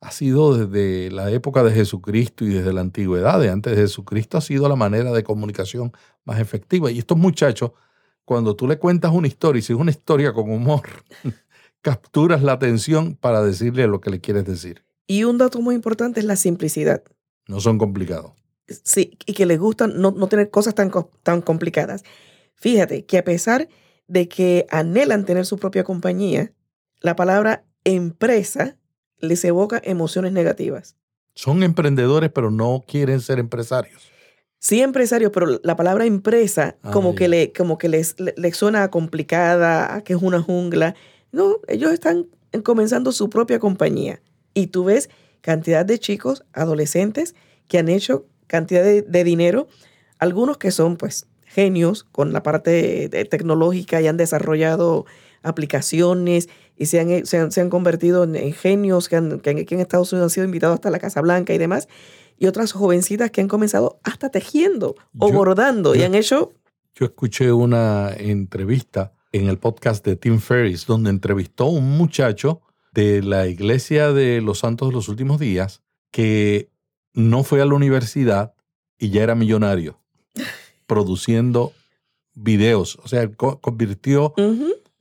ha 0.00 0.10
sido 0.10 0.56
desde 0.56 1.10
la 1.10 1.30
época 1.30 1.62
de 1.62 1.72
Jesucristo 1.72 2.44
y 2.44 2.50
desde 2.50 2.72
la 2.72 2.80
antigüedad, 2.80 3.40
de 3.40 3.50
antes 3.50 3.74
de 3.74 3.82
Jesucristo, 3.82 4.38
ha 4.38 4.40
sido 4.40 4.68
la 4.68 4.76
manera 4.76 5.12
de 5.12 5.22
comunicación 5.22 5.92
más 6.24 6.38
efectiva. 6.40 6.90
Y 6.90 6.98
estos 6.98 7.16
muchachos, 7.16 7.72
cuando 8.24 8.56
tú 8.56 8.66
le 8.66 8.78
cuentas 8.78 9.12
una 9.12 9.26
historia, 9.26 9.60
y 9.60 9.62
si 9.62 9.72
es 9.72 9.78
una 9.78 9.90
historia 9.90 10.32
con 10.32 10.50
humor, 10.50 10.82
capturas 11.80 12.42
la 12.42 12.52
atención 12.52 13.16
para 13.16 13.42
decirle 13.42 13.86
lo 13.86 14.00
que 14.00 14.10
le 14.10 14.20
quieres 14.20 14.44
decir. 14.44 14.84
Y 15.06 15.24
un 15.24 15.38
dato 15.38 15.60
muy 15.60 15.74
importante 15.74 16.20
es 16.20 16.26
la 16.26 16.36
simplicidad. 16.36 17.02
No 17.46 17.60
son 17.60 17.78
complicados. 17.78 18.32
Sí, 18.68 19.16
y 19.24 19.32
que 19.34 19.46
les 19.46 19.58
gusta 19.58 19.86
no, 19.86 20.12
tener 20.26 20.50
cosas 20.50 20.74
tan, 20.74 20.90
tan 21.22 21.40
complicadas. 21.40 22.02
Fíjate 22.56 23.04
que 23.04 23.18
a 23.18 23.24
pesar 23.24 23.68
de 24.08 24.28
que 24.28 24.66
anhelan 24.70 25.24
tener 25.24 25.46
su 25.46 25.58
propia 25.58 25.84
compañía, 25.84 26.52
la 27.00 27.14
palabra 27.14 27.64
empresa 27.84 28.76
les 29.18 29.44
evoca 29.44 29.80
emociones 29.84 30.32
negativas. 30.32 30.96
Son 31.34 31.62
emprendedores, 31.62 32.30
pero 32.30 32.50
no 32.50 32.84
quieren 32.86 33.20
ser 33.20 33.38
empresarios. 33.38 34.10
Sí, 34.58 34.80
empresarios, 34.80 35.30
pero 35.32 35.60
la 35.62 35.76
palabra 35.76 36.06
empresa 36.06 36.76
ah, 36.82 36.90
como, 36.90 37.14
que 37.14 37.28
le, 37.28 37.52
como 37.52 37.78
que 37.78 37.88
les, 37.88 38.16
les 38.18 38.56
suena 38.56 38.90
complicada, 38.90 40.02
que 40.02 40.14
es 40.14 40.22
una 40.22 40.40
jungla. 40.40 40.94
No, 41.30 41.60
ellos 41.68 41.92
están 41.92 42.26
comenzando 42.64 43.12
su 43.12 43.28
propia 43.28 43.58
compañía. 43.58 44.22
Y 44.54 44.68
tú 44.68 44.84
ves 44.84 45.10
cantidad 45.42 45.84
de 45.84 45.98
chicos, 45.98 46.44
adolescentes, 46.52 47.34
que 47.68 47.78
han 47.78 47.88
hecho 47.88 48.26
cantidad 48.46 48.82
de, 48.82 49.02
de 49.02 49.24
dinero, 49.24 49.68
algunos 50.18 50.56
que 50.56 50.70
son 50.70 50.96
pues 50.96 51.26
genios 51.44 52.04
con 52.04 52.32
la 52.32 52.42
parte 52.42 53.08
tecnológica 53.30 54.00
y 54.00 54.06
han 54.06 54.16
desarrollado 54.16 55.06
aplicaciones 55.42 56.48
y 56.76 56.86
se 56.86 57.00
han, 57.00 57.26
se 57.26 57.60
han, 57.60 57.70
convertido 57.70 58.24
en, 58.24 58.52
genios 58.52 59.08
que, 59.08 59.16
aquí 59.16 59.74
en 59.74 59.80
Estados 59.80 60.12
Unidos 60.12 60.26
han 60.26 60.34
sido 60.34 60.44
invitados 60.44 60.74
hasta 60.74 60.90
la 60.90 60.98
Casa 60.98 61.20
Blanca 61.20 61.54
y 61.54 61.58
demás. 61.58 61.88
Y 62.38 62.46
otras 62.46 62.72
jovencitas 62.72 63.30
que 63.30 63.40
han 63.40 63.48
comenzado 63.48 63.98
hasta 64.02 64.30
tejiendo 64.30 64.94
o 65.18 65.32
bordando 65.32 65.94
y 65.94 66.02
han 66.02 66.14
hecho... 66.14 66.52
Yo 66.94 67.06
escuché 67.06 67.50
una 67.52 68.12
entrevista 68.16 69.14
en 69.32 69.48
el 69.48 69.58
podcast 69.58 70.04
de 70.04 70.16
Tim 70.16 70.38
Ferriss 70.38 70.86
donde 70.86 71.10
entrevistó 71.10 71.64
a 71.64 71.70
un 71.70 71.96
muchacho 71.96 72.60
de 72.92 73.22
la 73.22 73.46
Iglesia 73.46 74.12
de 74.12 74.40
los 74.40 74.60
Santos 74.60 74.88
de 74.88 74.94
los 74.94 75.08
Últimos 75.08 75.38
Días 75.38 75.82
que 76.10 76.70
no 77.14 77.42
fue 77.42 77.62
a 77.62 77.66
la 77.66 77.74
universidad 77.74 78.54
y 78.98 79.10
ya 79.10 79.22
era 79.22 79.34
millonario 79.34 79.98
produciendo 80.86 81.72
videos. 82.34 82.98
O 83.02 83.08
sea, 83.08 83.28
convirtió 83.32 84.34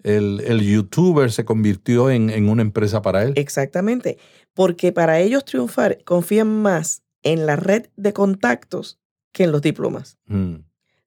el, 0.05 0.61
youtuber 0.61 1.31
se 1.31 1.45
convirtió 1.45 2.09
en, 2.09 2.47
una 2.47 2.61
empresa 2.61 3.01
para 3.01 3.23
él. 3.23 3.33
Exactamente, 3.35 4.17
porque 4.53 4.91
para 4.91 5.19
ellos 5.19 5.45
triunfar 5.45 6.03
confían 6.05 6.61
más 6.61 7.01
en 7.23 7.45
la 7.45 7.55
red 7.55 7.87
de 7.95 8.13
contactos 8.13 8.99
que 9.31 9.43
en 9.45 9.51
los 9.51 9.61
diplomas. 9.61 10.17
Mm. 10.27 10.57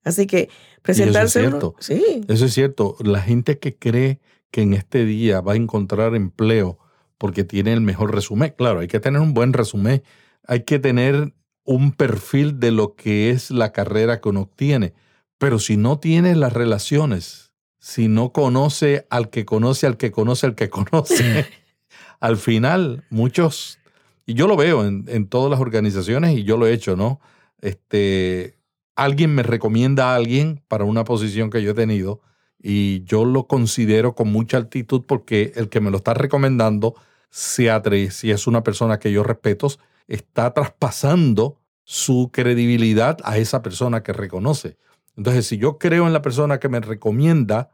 Así 0.03 0.27
que 0.27 0.49
presentarse. 0.81 1.39
eso 1.39 1.47
es 1.47 1.49
cierto. 1.49 1.75
sí. 1.79 2.21
Eso 2.27 2.45
es 2.45 2.53
cierto. 2.53 2.95
La 2.99 3.21
gente 3.21 3.57
que 3.59 3.75
cree 3.77 4.19
que 4.51 4.61
en 4.61 4.73
este 4.73 5.05
día 5.05 5.41
va 5.41 5.53
a 5.53 5.57
encontrar 5.57 6.15
empleo 6.15 6.77
porque 7.17 7.43
tiene 7.43 7.73
el 7.73 7.81
mejor 7.81 8.13
resumen. 8.13 8.53
Claro, 8.57 8.79
hay 8.79 8.87
que 8.87 8.99
tener 8.99 9.21
un 9.21 9.33
buen 9.33 9.53
resumen. 9.53 10.03
Hay 10.45 10.63
que 10.63 10.79
tener 10.79 11.33
un 11.63 11.91
perfil 11.91 12.59
de 12.59 12.71
lo 12.71 12.95
que 12.95 13.29
es 13.29 13.51
la 13.51 13.71
carrera 13.71 14.19
que 14.19 14.29
uno 14.29 14.49
tiene 14.55 14.93
Pero 15.37 15.59
si 15.59 15.77
no 15.77 15.99
tiene 15.99 16.35
las 16.35 16.53
relaciones, 16.53 17.48
si 17.79 18.07
no 18.07 18.31
conoce 18.31 19.07
al 19.09 19.29
que 19.29 19.45
conoce 19.45 19.87
al 19.87 19.97
que 19.97 20.11
conoce 20.11 20.45
al 20.45 20.55
que 20.55 20.69
conoce, 20.69 21.47
al 22.19 22.37
final 22.37 23.05
muchos, 23.09 23.79
y 24.25 24.33
yo 24.33 24.47
lo 24.47 24.55
veo 24.55 24.85
en, 24.85 25.05
en, 25.07 25.27
todas 25.27 25.49
las 25.49 25.59
organizaciones 25.59 26.37
y 26.37 26.43
yo 26.43 26.57
lo 26.57 26.67
he 26.67 26.73
hecho, 26.73 26.95
¿no? 26.95 27.19
Este, 27.61 28.57
alguien 28.95 29.33
me 29.33 29.43
recomienda 29.43 30.11
a 30.11 30.15
alguien 30.15 30.61
para 30.67 30.83
una 30.83 31.03
posición 31.03 31.49
que 31.49 31.63
yo 31.63 31.71
he 31.71 31.75
tenido 31.75 32.21
y 32.61 33.03
yo 33.05 33.25
lo 33.25 33.47
considero 33.47 34.13
con 34.15 34.29
mucha 34.31 34.57
altitud 34.57 35.03
porque 35.07 35.53
el 35.55 35.69
que 35.69 35.79
me 35.79 35.91
lo 35.91 35.97
está 35.97 36.13
recomendando 36.13 36.95
se 37.29 37.71
atreve, 37.71 38.11
si 38.11 38.31
es 38.31 38.47
una 38.47 38.63
persona 38.63 38.99
que 38.99 39.11
yo 39.11 39.23
respeto, 39.23 39.67
está 40.07 40.53
traspasando 40.53 41.57
su 41.83 42.29
credibilidad 42.33 43.17
a 43.23 43.37
esa 43.37 43.61
persona 43.61 44.03
que 44.03 44.13
reconoce. 44.13 44.77
Entonces, 45.19 45.47
si 45.47 45.57
yo 45.57 45.77
creo 45.77 46.07
en 46.07 46.13
la 46.13 46.21
persona 46.21 46.61
que 46.61 46.69
me 46.69 46.79
recomienda, 46.79 47.71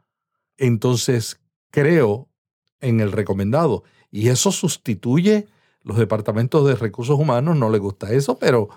entonces 0.56 1.40
creo 1.70 2.28
en 2.80 2.98
el 2.98 3.12
recomendado. 3.12 3.84
Y 4.10 4.30
eso 4.30 4.50
sustituye 4.50 5.46
los 5.82 5.96
departamentos 5.96 6.66
de 6.66 6.74
recursos 6.74 7.16
humanos, 7.16 7.56
no 7.56 7.70
le 7.70 7.78
gusta 7.78 8.12
eso, 8.12 8.36
pero 8.36 8.68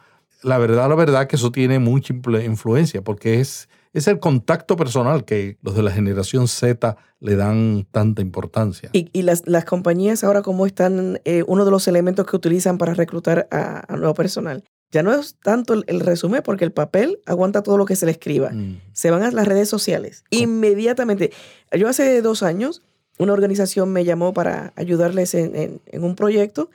la 0.43 0.59
verdad, 0.59 0.87
la 0.87 0.93
verdad 0.93 1.27
que 1.27 1.35
eso 1.35 1.51
tiene 1.51 1.79
mucha 1.79 2.13
influencia 2.13 3.01
porque 3.03 3.39
es, 3.39 3.69
es 3.91 4.07
el 4.07 4.19
contacto 4.19 4.75
personal 4.75 5.25
que 5.25 5.57
los 5.63 5.73
de 5.73 5.81
la 5.81 5.89
generación 5.89 6.47
Z 6.47 6.95
le 7.19 7.35
dan 7.35 7.87
tanta 7.89 8.21
importancia. 8.21 8.91
Y, 8.93 9.23
las, 9.23 9.47
las, 9.47 9.65
compañías 9.65 10.23
ahora, 10.23 10.43
¿cómo 10.43 10.67
están? 10.67 11.19
Eh, 11.25 11.43
uno 11.47 11.65
de 11.65 11.71
los 11.71 11.87
elementos 11.87 12.27
que 12.27 12.35
utilizan 12.35 12.77
para 12.77 12.93
reclutar 12.93 13.47
a, 13.49 13.95
nuevo 13.97 14.13
personal. 14.13 14.63
Ya 14.91 15.03
no 15.03 15.13
es 15.13 15.35
tanto 15.43 15.73
el, 15.85 15.99
resumen, 15.99 16.41
porque 16.43 16.65
el 16.65 16.71
papel 16.71 17.19
aguanta 17.25 17.61
todo 17.61 17.77
lo 17.77 17.85
que 17.85 17.95
se 17.95 18.05
le 18.05 18.11
escriba. 18.11 18.49
Mm. 18.51 18.81
Se 18.91 19.11
van 19.11 19.23
a 19.23 19.31
las 19.31 19.47
redes 19.47 19.69
sociales. 19.69 20.23
Inmediatamente. 20.31 21.31
Yo 21.71 21.87
hace 21.87 22.21
dos 22.21 22.41
años, 22.41 22.81
una 23.19 23.33
organización 23.33 23.91
me 23.91 24.03
llamó 24.03 24.33
para 24.33 24.73
ayudarles 24.75 25.35
en, 25.35 25.81
en 25.85 26.03
un 26.03 26.15
proyecto 26.15 26.69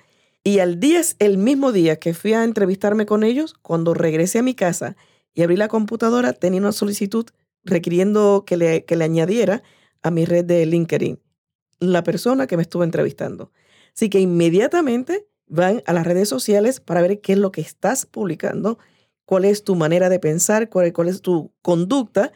y 0.47 0.59
al 0.59 0.79
día, 0.79 1.01
el 1.21 1.39
mismo 1.39 1.73
día 1.73 1.97
que 1.97 2.13
fui 2.13 2.35
a 2.35 2.45
entrevistarme 2.45 3.07
con 3.07 3.25
ellos, 3.25 3.55
cuando 3.63 3.95
regresé 3.95 4.41
a 4.41 4.43
mi 4.43 4.55
casa 4.55 4.95
y 5.33 5.43
abrí 5.43 5.57
la 5.57 5.69
computadora, 5.69 6.35
tenía 6.35 6.61
una 6.61 6.73
solicitud 6.73 7.27
requiriendo 7.65 8.45
que 8.47 8.59
le, 8.59 8.85
que 8.85 8.95
le 8.95 9.05
añadiera 9.05 9.63
a 10.03 10.11
mi 10.11 10.27
red 10.27 10.45
de 10.45 10.67
LinkedIn 10.67 11.19
la 11.81 12.05
persona 12.05 12.47
que 12.47 12.59
me 12.59 12.63
estuvo 12.63 12.85
entrevistando. 12.85 13.53
Así 13.95 14.11
que 14.11 14.21
inmediatamente 14.21 15.27
van 15.47 15.83
a 15.87 15.93
las 15.93 16.07
redes 16.07 16.29
sociales 16.29 16.81
para 16.81 17.03
ver 17.03 17.21
qué 17.21 17.33
es 17.33 17.39
lo 17.39 17.53
que 17.53 17.61
estás 17.61 18.07
publicando, 18.07 18.79
cuál 19.25 19.45
es 19.45 19.65
tu 19.65 19.75
manera 19.75 20.09
de 20.09 20.19
pensar, 20.19 20.69
cuál, 20.69 20.93
es 21.09 21.23
tu 21.23 21.53
conducta 21.63 22.33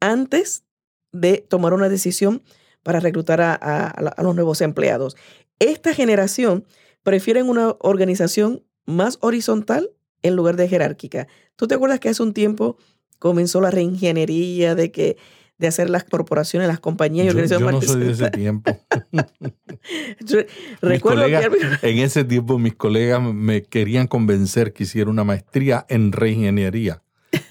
antes 0.00 0.64
de 1.12 1.38
tomar 1.38 1.74
una 1.74 1.88
decisión 1.88 2.42
para 2.82 3.00
reclutar 3.00 3.40
a, 3.40 3.54
a 3.54 4.22
los 4.22 4.34
nuevos 4.34 4.60
empleados. 4.60 5.16
Esta 5.58 5.94
generación 5.94 6.64
prefieren 7.02 7.48
una 7.48 7.76
organización 7.80 8.64
más 8.86 9.18
horizontal 9.20 9.90
en 10.22 10.36
lugar 10.36 10.56
de 10.56 10.68
jerárquica. 10.68 11.28
¿Tú 11.56 11.66
te 11.66 11.74
acuerdas 11.74 12.00
que 12.00 12.08
hace 12.08 12.22
un 12.22 12.32
tiempo 12.32 12.76
comenzó 13.18 13.60
la 13.60 13.70
reingeniería 13.70 14.74
de 14.74 14.90
que 14.90 15.16
de 15.60 15.66
hacer 15.66 15.90
las 15.90 16.04
corporaciones, 16.04 16.68
las 16.68 16.80
compañías 16.80 17.26
y 17.26 17.28
organizaciones. 17.28 17.86
Yo, 17.86 17.86
no 17.86 17.92
soy 17.92 18.04
de 18.06 18.12
ese 18.12 18.30
tiempo. 18.30 18.80
recuerdo 20.80 21.26
que... 21.26 21.90
En 21.90 21.98
ese 21.98 22.24
tiempo 22.24 22.58
mis 22.58 22.74
colegas 22.74 23.22
me 23.22 23.62
querían 23.62 24.06
convencer 24.06 24.72
que 24.72 24.84
hiciera 24.84 25.10
una 25.10 25.22
maestría 25.22 25.84
en 25.90 26.12
reingeniería. 26.12 27.02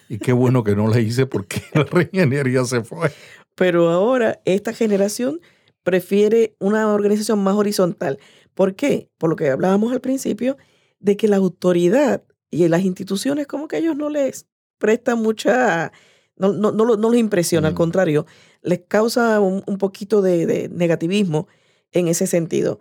Y 0.09 0.17
qué 0.17 0.33
bueno 0.33 0.63
que 0.63 0.75
no 0.75 0.87
la 0.87 0.99
hice 0.99 1.27
porque 1.27 1.61
la 1.75 1.83
reingeniería 1.83 2.65
se 2.65 2.81
fue. 2.81 3.11
Pero 3.53 3.89
ahora 3.91 4.41
esta 4.43 4.73
generación 4.73 5.39
prefiere 5.83 6.55
una 6.57 6.91
organización 6.91 7.43
más 7.43 7.53
horizontal. 7.53 8.17
¿Por 8.55 8.75
qué? 8.75 9.11
Por 9.19 9.29
lo 9.29 9.35
que 9.35 9.51
hablábamos 9.51 9.93
al 9.93 10.01
principio, 10.01 10.57
de 10.99 11.15
que 11.15 11.27
la 11.27 11.37
autoridad 11.37 12.23
y 12.49 12.67
las 12.69 12.81
instituciones 12.81 13.45
como 13.45 13.67
que 13.67 13.77
ellos 13.77 13.95
no 13.95 14.09
les 14.09 14.47
prestan 14.79 15.21
mucha, 15.21 15.91
no, 16.39 16.53
no, 16.53 16.71
no, 16.71 16.95
los 16.95 17.15
impresiona, 17.15 17.67
al 17.67 17.73
mm. 17.73 17.77
contrario, 17.77 18.25
les 18.61 18.81
causa 18.87 19.39
un, 19.39 19.77
poquito 19.77 20.21
de, 20.21 20.45
de, 20.45 20.69
negativismo 20.69 21.47
en 21.91 22.07
ese 22.07 22.27
sentido. 22.27 22.79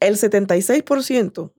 El 0.00 0.16
76% 0.16 1.52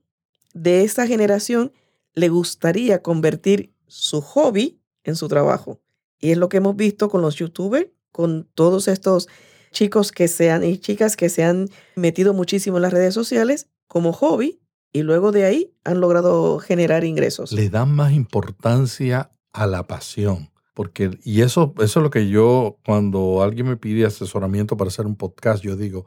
de 0.54 0.82
esta 0.82 1.06
generación 1.06 1.72
le 2.14 2.28
gustaría 2.28 3.02
convertir 3.02 3.72
su 3.86 4.20
hobby 4.20 4.80
en 5.04 5.16
su 5.16 5.28
trabajo. 5.28 5.80
Y 6.18 6.30
es 6.30 6.38
lo 6.38 6.48
que 6.48 6.56
hemos 6.56 6.76
visto 6.76 7.08
con 7.08 7.22
los 7.22 7.36
youtubers, 7.36 7.88
con 8.10 8.48
todos 8.54 8.88
estos 8.88 9.28
chicos 9.70 10.12
que 10.12 10.28
sean 10.28 10.64
y 10.64 10.78
chicas 10.78 11.16
que 11.16 11.28
se 11.28 11.44
han 11.44 11.68
metido 11.94 12.34
muchísimo 12.34 12.78
en 12.78 12.82
las 12.82 12.92
redes 12.92 13.14
sociales 13.14 13.68
como 13.86 14.12
hobby 14.12 14.60
y 14.92 15.02
luego 15.02 15.32
de 15.32 15.44
ahí 15.44 15.74
han 15.84 16.00
logrado 16.00 16.58
generar 16.58 17.04
ingresos. 17.04 17.52
Le 17.52 17.68
dan 17.68 17.94
más 17.94 18.12
importancia 18.12 19.30
a 19.52 19.66
la 19.66 19.86
pasión. 19.86 20.50
Porque, 20.78 21.18
y 21.24 21.40
eso, 21.40 21.74
eso 21.78 21.98
es 21.98 22.02
lo 22.04 22.08
que 22.08 22.28
yo, 22.28 22.78
cuando 22.86 23.42
alguien 23.42 23.66
me 23.66 23.76
pide 23.76 24.06
asesoramiento 24.06 24.76
para 24.76 24.86
hacer 24.86 25.06
un 25.06 25.16
podcast, 25.16 25.60
yo 25.60 25.74
digo, 25.74 26.06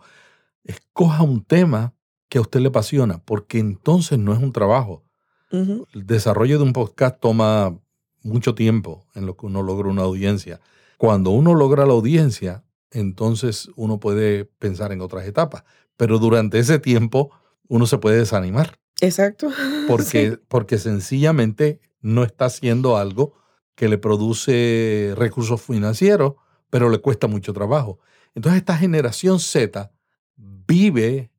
escoja 0.64 1.24
un 1.24 1.44
tema 1.44 1.94
que 2.30 2.38
a 2.38 2.42
usted 2.42 2.62
le 2.62 2.70
apasiona, 2.70 3.22
porque 3.26 3.60
entonces 3.60 4.18
no 4.18 4.32
es 4.32 4.40
un 4.40 4.54
trabajo. 4.54 5.04
El 5.52 6.08
desarrollo 6.08 6.58
de 6.58 6.64
un 6.64 6.72
podcast 6.72 7.20
toma 7.20 7.78
mucho 8.24 8.56
tiempo 8.56 9.06
en 9.14 9.26
lo 9.26 9.36
que 9.36 9.48
uno 9.48 9.62
logra 9.62 9.90
una 9.90 10.04
audiencia. 10.04 10.62
Cuando 10.98 11.32
uno 11.32 11.54
logra 11.54 11.86
la 11.86 11.92
audiencia, 11.92 12.64
entonces 12.92 13.70
uno 13.76 14.00
puede 14.00 14.46
pensar 14.46 14.94
en 14.94 15.02
otras 15.02 15.28
etapas. 15.28 15.66
Pero 15.98 16.18
durante 16.18 16.60
ese 16.60 16.80
tiempo 16.80 17.32
uno 17.68 17.86
se 17.88 17.98
puede 17.98 18.20
desanimar. 18.20 18.80
Exacto. 19.02 19.50
Porque, 19.90 20.40
porque 20.48 20.78
sencillamente 20.78 21.82
no 22.00 22.24
está 22.24 22.46
haciendo 22.46 22.96
algo 22.96 23.34
que 23.82 23.90
le 23.90 23.98
produce 23.98 25.16
recursos 25.18 25.60
financieros, 25.60 26.34
pero 26.70 26.92
le 26.92 27.00
cuesta 27.00 27.26
mucho 27.26 27.52
trabajo. 27.52 27.98
Entonces 28.36 28.60
esta 28.60 28.78
generación 28.78 29.40
Z 29.40 29.92
vive 30.36 31.32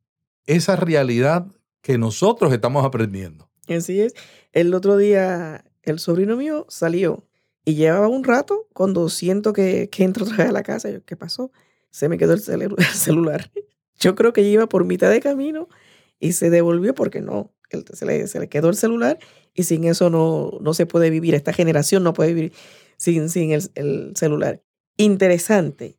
esa 0.47 0.75
realidad 0.75 1.47
que 1.83 1.99
nosotros 1.99 2.53
estamos 2.53 2.85
aprendiendo. 2.85 3.49
Así 3.69 4.01
es. 4.01 4.15
El 4.51 4.75
otro 4.75 4.97
día 4.97 5.65
el 5.85 6.01
sobrino 6.01 6.37
mío 6.37 6.67
salió 6.69 7.29
y 7.65 7.77
llevaba 7.77 8.09
un 8.09 8.25
rato 8.25 8.67
cuando 8.73 9.09
siento 9.09 9.53
que, 9.53 9.89
que 9.89 10.03
entro 10.03 10.25
otra 10.25 10.39
vez 10.39 10.49
a 10.49 10.53
la 10.53 10.65
casa. 10.65 10.91
Yo, 10.91 11.05
¿qué 11.05 11.15
pasó? 11.15 11.53
Se 11.93 12.09
me 12.09 12.19
quedó 12.19 12.33
el, 12.33 12.41
celular. 12.41 13.53
Yo 14.01 14.17
creo 14.17 14.33
que 14.33 14.43
iba 14.43 14.67
por 14.67 14.85
mitad 14.85 15.13
de 15.13 15.21
camino 15.21 15.69
y 16.19 16.33
se 16.33 16.51
devolvió 16.51 16.93
porque 16.93 17.21
no, 17.21 17.53
se 17.93 18.07
le, 18.07 18.27
se 18.27 18.41
le 18.41 18.49
quedó 18.49 18.69
el 18.69 18.77
celular 18.77 19.19
y 19.55 19.65
sin 19.65 19.85
eso 19.85 20.11
no, 20.11 20.59
no 20.61 20.75
se 20.75 20.87
puede 20.87 21.11
vivir. 21.11 21.35
Esta 21.35 21.53
generación 21.53 22.03
no 22.03 22.13
puede 22.13 22.35
vivir 22.35 22.53
sin, 22.97 23.29
sin 23.29 23.53
el, 23.53 23.71
el 23.75 24.13
celular. 24.17 24.63
Interesante. 24.97 25.99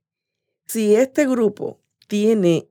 Si 0.66 0.96
este 0.96 1.28
grupo 1.28 1.80
tiene 2.08 2.70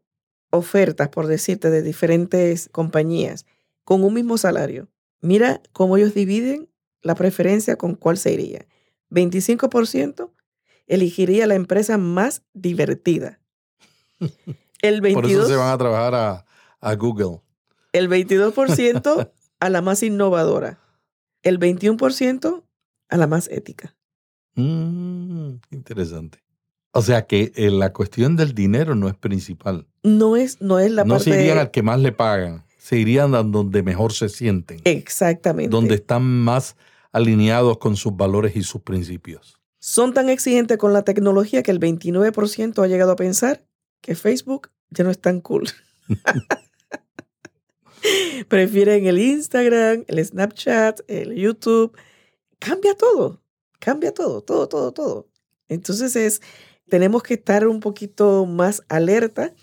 ofertas, 0.51 1.09
por 1.09 1.27
decirte, 1.27 1.71
de 1.71 1.83
diferentes 1.83 2.69
compañías 2.71 3.47
con 3.85 4.05
un 4.05 4.15
mismo 4.15 4.39
salario, 4.39 4.89
mira 5.21 5.61
cómo 5.73 5.97
ellos 5.97 6.15
dividen 6.15 6.69
la 7.03 7.15
preferencia 7.15 7.77
con 7.77 7.95
cuál 7.95 8.17
se 8.17 8.33
iría. 8.33 8.67
25% 9.11 10.31
elegiría 10.87 11.47
la 11.47 11.55
empresa 11.55 11.99
más 11.99 12.43
divertida. 12.53 13.41
El 14.83 15.01
22, 15.01 15.15
Por 15.15 15.31
eso 15.31 15.49
se 15.49 15.57
van 15.57 15.73
a 15.73 15.79
trabajar 15.79 16.45
a, 16.81 16.95
Google. 16.97 17.41
El 17.93 18.09
22% 18.09 19.31
a 19.61 19.71
la 19.71 19.83
más 19.83 20.03
innovadora. 20.03 20.79
El 21.43 21.59
21% 21.59 22.65
a 23.09 23.17
la 23.17 23.27
más 23.27 23.49
ética. 23.49 23.95
Mm, 24.55 25.55
interesante. 25.71 26.43
O 26.93 27.03
sea 27.03 27.27
que 27.27 27.53
eh, 27.57 27.71
la 27.71 27.93
cuestión 27.93 28.37
del 28.37 28.55
dinero 28.55 28.95
no 28.95 29.09
es 29.09 29.15
principal. 29.15 29.87
No 30.03 30.37
es, 30.37 30.61
no 30.61 30.79
es 30.79 30.91
la 30.91 31.05
no 31.05 31.15
parte. 31.15 31.31
No 31.31 31.37
se 31.37 31.43
irían 31.43 31.59
al 31.59 31.71
que 31.71 31.83
más 31.83 32.01
le 32.01 32.13
pagan, 32.13 32.65
se 32.79 32.99
irían 32.99 33.35
a 33.35 33.43
donde 33.43 33.83
mejor 33.83 34.13
se 34.13 34.29
sienten. 34.29 34.81
Exactamente. 34.85 35.71
Donde 35.71 35.95
están 35.95 36.23
más 36.23 36.77
alineados 37.13 37.79
con 37.79 37.97
sus 37.97 38.17
valores 38.17 38.57
y 38.57 38.63
sus 38.63 38.83
principios. 38.83 39.59
Son 39.79 40.15
tan 40.15 40.29
exigentes 40.29 40.79
con 40.79 40.93
la 40.93 41.03
tecnología 41.03 41.63
que 41.63 41.71
el 41.71 41.81
29% 41.81 42.83
ha 42.83 42.87
llegado 42.87 43.13
a 43.13 43.17
pensar 43.17 43.65
que 44.01 44.15
Facebook 44.15 44.71
ya 44.91 45.05
no 45.05 45.11
es 45.11 45.19
tan 45.19 45.41
cool. 45.41 45.69
Prefieren 48.49 49.07
el 49.07 49.19
Instagram, 49.19 50.05
el 50.09 50.25
Snapchat, 50.25 51.01
el 51.09 51.35
YouTube. 51.35 51.97
Cambia 52.59 52.95
todo, 52.95 53.41
cambia 53.79 54.13
todo, 54.13 54.43
todo, 54.43 54.69
todo, 54.69 54.93
todo. 54.93 55.29
Entonces 55.69 56.17
es, 56.17 56.43
tenemos 56.89 57.23
que 57.23 57.35
estar 57.35 57.67
un 57.67 57.81
poquito 57.81 58.47
más 58.47 58.83
alerta 58.89 59.55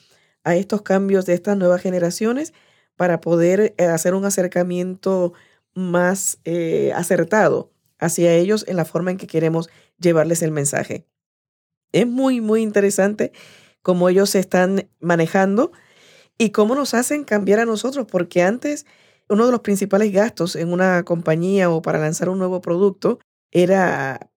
a 0.44 0.56
estos 0.56 0.82
cambios 0.82 1.26
de 1.26 1.34
estas 1.34 1.58
nuevas 1.58 1.82
generaciones 1.82 2.54
para 2.96 3.22
poder 3.22 3.76
eh, 3.78 3.86
hacer 3.86 4.14
un 4.14 4.26
acercamiento 4.26 5.34
más 5.74 6.40
eh, 6.44 6.92
acertado 6.96 7.72
hacia 8.00 8.34
ellos 8.34 8.66
en 8.68 8.78
la 8.78 8.86
forma 8.86 9.12
en 9.12 9.18
que 9.18 9.28
queremos 9.28 9.70
llevarles 10.00 10.42
el 10.42 10.52
mensaje. 10.52 11.06
Es 11.92 12.08
muy, 12.08 12.42
muy 12.42 12.62
interesante 12.62 13.32
cómo 13.82 14.10
ellos 14.10 14.32
se 14.32 14.40
están 14.40 14.90
manejando 15.00 15.72
y 16.40 16.52
cómo 16.52 16.74
nos 16.74 16.96
hacen 16.96 17.26
cambiar 17.26 17.60
a 17.60 17.66
nosotros, 17.66 18.08
porque 18.10 18.42
antes 18.42 18.88
uno 19.28 19.46
de 19.46 19.52
los 19.52 19.60
principales 19.60 20.12
gastos 20.12 20.56
en 20.56 20.72
una 20.72 21.04
compañía 21.04 21.70
o 21.70 21.82
para 21.84 22.00
lanzar 22.00 22.30
un 22.30 22.40
nuevo 22.40 22.62
producto 22.62 23.20
era, 23.52 24.32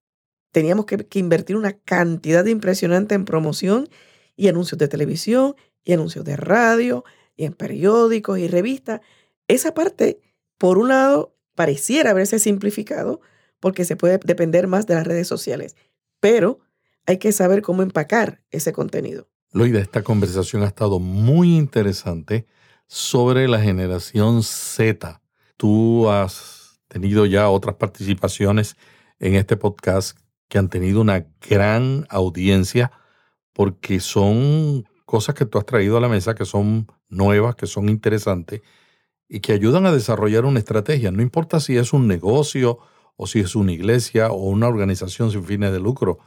teníamos 0.51 0.85
que, 0.85 1.07
invertir 1.15 1.57
una 1.57 1.73
cantidad 1.73 2.45
impresionante 2.45 3.15
en 3.15 3.25
promoción 3.25 3.89
y 4.37 4.49
anuncios 4.49 4.79
de 4.79 4.89
televisión 4.89 5.55
y 5.85 5.93
anuncios 5.93 6.25
de 6.25 6.37
radio 6.37 7.05
y 7.37 7.45
en 7.45 7.53
periódicos 7.55 8.39
y 8.39 8.49
revistas. 8.49 9.01
Esa 9.47 9.73
parte, 9.73 10.21
por 10.59 10.79
un 10.79 10.89
lado, 10.89 11.37
pareciera 11.55 12.11
haberse 12.11 12.41
simplificado 12.41 13.21
porque 13.61 13.85
se 13.85 13.97
puede 13.97 14.19
depender 14.19 14.67
más 14.67 14.89
de 14.89 14.95
las 14.95 15.07
redes 15.07 15.29
sociales, 15.29 15.77
pero 16.19 16.59
hay 17.07 17.19
que 17.19 17.31
saber 17.31 17.63
cómo 17.63 17.83
empacar 17.83 18.43
ese 18.51 18.73
contenido. 18.73 19.32
Loida, 19.55 19.81
esta 19.81 20.03
conversación 20.03 20.63
ha 20.63 20.67
estado 20.67 20.99
muy 20.99 21.57
interesante 21.57 22.47
sobre 22.87 23.49
la 23.49 23.61
generación 23.61 24.43
Z. 24.43 25.21
Tú 25.59 26.09
has 26.09 26.81
tenido 26.89 27.27
ya 27.27 27.51
otras 27.51 27.77
participaciones 27.77 28.77
en 29.19 29.35
este 29.35 29.59
podcast 29.59 30.19
que 30.49 30.57
han 30.57 30.71
tenido 30.71 31.03
una 31.03 31.27
gran 31.47 32.07
audiencia 32.09 32.93
porque 33.53 34.01
son 34.01 34.89
cosas 35.05 35.35
que 35.35 35.45
tú 35.45 35.59
has 35.59 35.67
traído 35.67 35.99
a 35.99 36.01
la 36.01 36.09
mesa 36.09 36.35
que 36.35 36.47
son 36.47 36.87
nuevas, 37.11 37.55
que 37.55 37.67
son 37.67 37.91
interesantes 37.91 38.63
y 39.29 39.41
que 39.41 39.53
ayudan 39.53 39.85
a 39.85 39.93
desarrollar 39.93 40.47
una 40.47 40.61
estrategia. 40.61 41.11
No 41.11 41.21
importa 41.21 41.61
si 41.61 41.77
es 41.77 41.93
un 41.93 42.09
negocio 42.09 42.79
o 43.17 43.27
si 43.27 43.41
es 43.41 43.55
una 43.55 43.73
iglesia 43.73 44.31
o 44.31 44.49
una 44.49 44.69
organización 44.69 45.31
sin 45.31 45.45
fines 45.45 45.73
de 45.73 45.79
lucro 45.79 46.21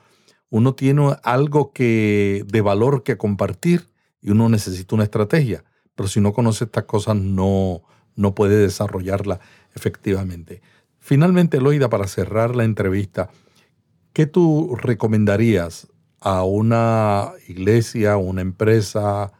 uno 0.56 0.74
tiene 0.74 1.18
algo 1.24 1.74
que, 1.74 2.46
de 2.48 2.62
valor 2.62 3.04
que 3.04 3.18
compartir 3.18 3.90
y 4.22 4.32
uno 4.32 4.48
necesita 4.48 4.96
una 4.96 5.04
estrategia. 5.04 5.66
Pero 5.96 6.08
si 6.08 6.22
no 6.22 6.32
conoce 6.32 6.64
estas 6.64 6.86
cosas, 6.86 7.18
no, 7.18 7.82
no 8.16 8.36
puede 8.36 8.56
desarrollarla 8.56 9.42
efectivamente. 9.76 10.62
Finalmente, 10.98 11.60
Loida, 11.60 11.90
para 11.90 12.08
cerrar 12.08 12.56
la 12.56 12.64
entrevista, 12.64 13.30
¿qué 14.14 14.28
tú 14.28 14.78
recomendarías 14.82 15.90
a 16.22 16.46
una 16.46 17.34
iglesia, 17.50 18.16
una 18.16 18.40
empresa, 18.40 19.34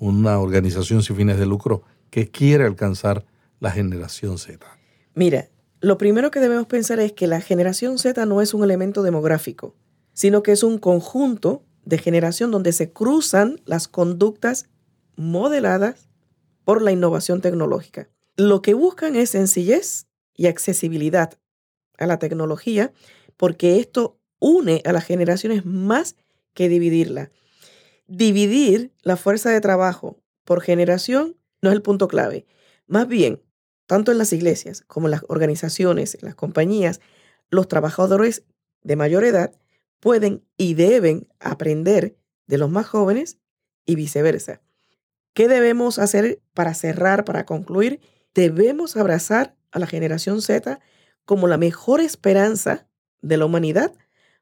una 0.00 0.38
organización 0.38 1.02
sin 1.02 1.16
fines 1.16 1.38
de 1.38 1.44
lucro 1.44 1.82
que 2.08 2.30
quiere 2.30 2.64
alcanzar 2.64 3.26
la 3.60 3.72
generación 3.72 4.38
Z? 4.38 4.64
Mira, 5.14 5.50
lo 5.82 5.98
primero 5.98 6.30
que 6.30 6.40
debemos 6.40 6.66
pensar 6.66 6.98
es 6.98 7.12
que 7.12 7.26
la 7.26 7.42
generación 7.42 7.98
Z 7.98 8.24
no 8.24 8.40
es 8.40 8.54
un 8.54 8.64
elemento 8.64 9.02
demográfico 9.02 9.74
sino 10.12 10.42
que 10.42 10.52
es 10.52 10.62
un 10.62 10.78
conjunto 10.78 11.64
de 11.84 11.98
generación 11.98 12.50
donde 12.50 12.72
se 12.72 12.92
cruzan 12.92 13.60
las 13.64 13.88
conductas 13.88 14.68
modeladas 15.16 16.08
por 16.64 16.82
la 16.82 16.92
innovación 16.92 17.40
tecnológica. 17.40 18.08
Lo 18.36 18.62
que 18.62 18.74
buscan 18.74 19.16
es 19.16 19.30
sencillez 19.30 20.06
y 20.34 20.46
accesibilidad 20.46 21.38
a 21.98 22.06
la 22.06 22.18
tecnología, 22.18 22.92
porque 23.36 23.78
esto 23.78 24.18
une 24.38 24.82
a 24.84 24.92
las 24.92 25.04
generaciones 25.04 25.64
más 25.64 26.16
que 26.54 26.68
dividirla. 26.68 27.30
Dividir 28.06 28.92
la 29.02 29.16
fuerza 29.16 29.50
de 29.50 29.60
trabajo 29.60 30.18
por 30.44 30.60
generación 30.60 31.36
no 31.60 31.70
es 31.70 31.74
el 31.74 31.82
punto 31.82 32.08
clave. 32.08 32.46
Más 32.86 33.06
bien, 33.08 33.42
tanto 33.86 34.12
en 34.12 34.18
las 34.18 34.32
iglesias 34.32 34.82
como 34.86 35.06
en 35.06 35.12
las 35.12 35.24
organizaciones, 35.28 36.18
las 36.20 36.34
compañías, 36.34 37.00
los 37.50 37.68
trabajadores 37.68 38.42
de 38.82 38.96
mayor 38.96 39.24
edad 39.24 39.52
pueden 40.02 40.44
y 40.56 40.74
deben 40.74 41.28
aprender 41.38 42.18
de 42.48 42.58
los 42.58 42.68
más 42.68 42.88
jóvenes 42.88 43.38
y 43.86 43.94
viceversa. 43.94 44.60
¿Qué 45.32 45.46
debemos 45.46 46.00
hacer 46.00 46.42
para 46.54 46.74
cerrar, 46.74 47.24
para 47.24 47.46
concluir? 47.46 48.00
Debemos 48.34 48.96
abrazar 48.96 49.56
a 49.70 49.78
la 49.78 49.86
generación 49.86 50.42
Z 50.42 50.80
como 51.24 51.46
la 51.46 51.56
mejor 51.56 52.00
esperanza 52.00 52.88
de 53.20 53.36
la 53.36 53.44
humanidad 53.44 53.94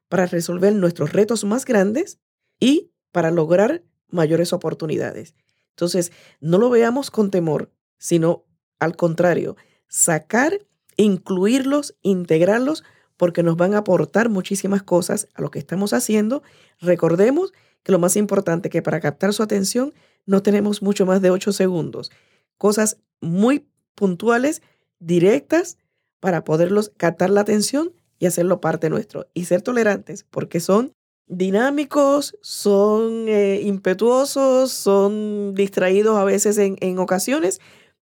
para 0.09 0.25
resolver 0.25 0.73
nuestros 0.73 1.13
retos 1.13 1.43
más 1.43 1.63
grandes 1.63 2.19
y 2.59 2.91
para 3.11 3.29
lograr 3.29 3.83
mayores 4.09 4.53
oportunidades. 4.53 5.35
Entonces, 5.69 6.11
no 6.39 6.57
lo 6.57 6.71
veamos 6.71 7.11
con 7.11 7.29
temor, 7.29 7.71
sino 7.99 8.45
al 8.79 8.95
contrario, 8.95 9.57
sacar, 9.87 10.65
incluirlos, 10.97 11.95
integrarlos 12.01 12.83
porque 13.21 13.43
nos 13.43 13.55
van 13.55 13.75
a 13.75 13.77
aportar 13.77 14.29
muchísimas 14.29 14.81
cosas 14.81 15.27
a 15.35 15.43
lo 15.43 15.51
que 15.51 15.59
estamos 15.59 15.93
haciendo. 15.93 16.41
Recordemos 16.79 17.53
que 17.83 17.91
lo 17.91 17.99
más 17.99 18.15
importante 18.15 18.67
es 18.67 18.71
que 18.71 18.81
para 18.81 18.99
captar 18.99 19.31
su 19.31 19.43
atención 19.43 19.93
no 20.25 20.41
tenemos 20.41 20.81
mucho 20.81 21.05
más 21.05 21.21
de 21.21 21.29
8 21.29 21.53
segundos. 21.53 22.09
Cosas 22.57 22.97
muy 23.19 23.67
puntuales, 23.93 24.63
directas, 24.97 25.77
para 26.19 26.43
poderlos 26.43 26.93
captar 26.97 27.29
la 27.29 27.41
atención 27.41 27.93
y 28.17 28.25
hacerlo 28.25 28.59
parte 28.59 28.89
nuestro. 28.89 29.27
Y 29.35 29.45
ser 29.45 29.61
tolerantes, 29.61 30.25
porque 30.27 30.59
son 30.59 30.91
dinámicos, 31.27 32.35
son 32.41 33.27
eh, 33.27 33.61
impetuosos, 33.61 34.71
son 34.71 35.53
distraídos 35.53 36.17
a 36.17 36.23
veces 36.23 36.57
en, 36.57 36.75
en 36.79 36.97
ocasiones, 36.97 37.61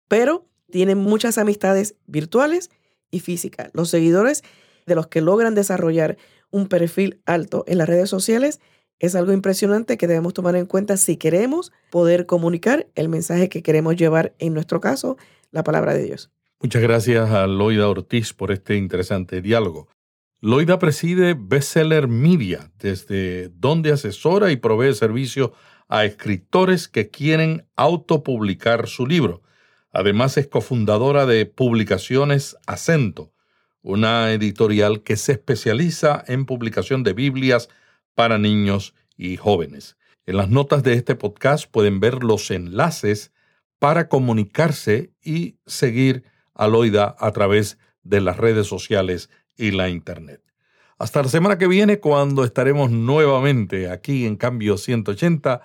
pero 0.08 0.46
tienen 0.70 1.00
muchas 1.00 1.40
amistades 1.40 1.96
virtuales 2.06 2.70
y 3.10 3.22
físicas. 3.22 3.72
Los 3.74 3.90
seguidores 3.90 4.44
de 4.88 4.96
los 4.96 5.08
que 5.08 5.22
logran 5.22 5.54
desarrollar 5.54 6.18
un 6.50 6.68
perfil 6.68 7.22
alto 7.26 7.64
en 7.68 7.78
las 7.78 7.88
redes 7.88 8.10
sociales 8.10 8.60
es 9.00 9.14
algo 9.14 9.32
impresionante 9.32 9.98
que 9.98 10.08
debemos 10.08 10.34
tomar 10.34 10.56
en 10.56 10.66
cuenta 10.66 10.98
si 10.98 11.18
queremos 11.18 11.72
poder 11.92 12.26
comunicar 12.26 12.88
el 12.96 13.10
mensaje 13.10 13.48
que 13.50 13.62
queremos 13.62 13.96
llevar, 13.96 14.34
en 14.40 14.56
nuestro 14.56 14.82
caso, 14.82 15.18
la 15.52 15.64
palabra 15.64 15.94
de 15.94 16.04
Dios. 16.04 16.32
Muchas 16.60 16.82
gracias 16.82 17.30
a 17.30 17.46
Loida 17.46 17.88
Ortiz 17.88 18.34
por 18.34 18.52
este 18.52 18.76
interesante 18.76 19.42
diálogo. 19.42 19.88
Loida 20.40 20.80
preside 20.80 21.36
Bestseller 21.38 22.08
Media, 22.08 22.72
desde 22.80 23.50
donde 23.50 23.92
asesora 23.92 24.52
y 24.52 24.56
provee 24.56 24.96
servicio 24.96 25.54
a 25.88 26.06
escritores 26.06 26.88
que 26.88 27.10
quieren 27.10 27.68
autopublicar 27.76 28.88
su 28.88 29.06
libro. 29.06 29.44
Además 29.92 30.38
es 30.38 30.48
cofundadora 30.48 31.26
de 31.26 31.46
Publicaciones 31.46 32.58
Acento, 32.66 33.32
una 33.88 34.34
editorial 34.34 35.02
que 35.02 35.16
se 35.16 35.32
especializa 35.32 36.22
en 36.28 36.46
publicación 36.46 37.04
de 37.04 37.14
Biblias 37.14 37.70
para 38.16 38.38
niños 38.38 38.94
y 39.16 39.38
jóvenes. 39.38 39.96
En 40.26 40.36
las 40.36 40.50
notas 40.50 40.84
de 40.84 40.94
este 40.94 41.16
podcast 41.16 41.72
pueden 41.72 42.02
ver 42.02 42.22
los 42.22 42.52
enlaces 42.52 43.32
para 43.80 44.10
comunicarse 44.10 45.14
y 45.24 45.56
seguir 45.66 46.26
a 46.54 46.68
Loida 46.68 47.16
a 47.18 47.32
través 47.32 47.78
de 48.04 48.20
las 48.20 48.36
redes 48.36 48.68
sociales 48.68 49.30
y 49.56 49.72
la 49.72 49.88
Internet. 49.88 50.42
Hasta 50.98 51.24
la 51.24 51.30
semana 51.30 51.58
que 51.58 51.68
viene 51.68 52.02
cuando 52.02 52.44
estaremos 52.44 52.92
nuevamente 52.92 53.90
aquí 53.90 54.26
en 54.26 54.36
Cambio 54.36 54.76
180 54.76 55.62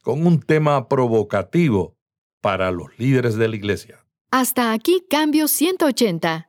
con 0.00 0.26
un 0.26 0.40
tema 0.40 0.88
provocativo 0.88 1.94
para 2.40 2.70
los 2.70 2.98
líderes 2.98 3.34
de 3.36 3.48
la 3.48 3.56
Iglesia. 3.56 4.06
Hasta 4.30 4.72
aquí 4.72 5.04
Cambio 5.10 5.46
180 5.46 6.48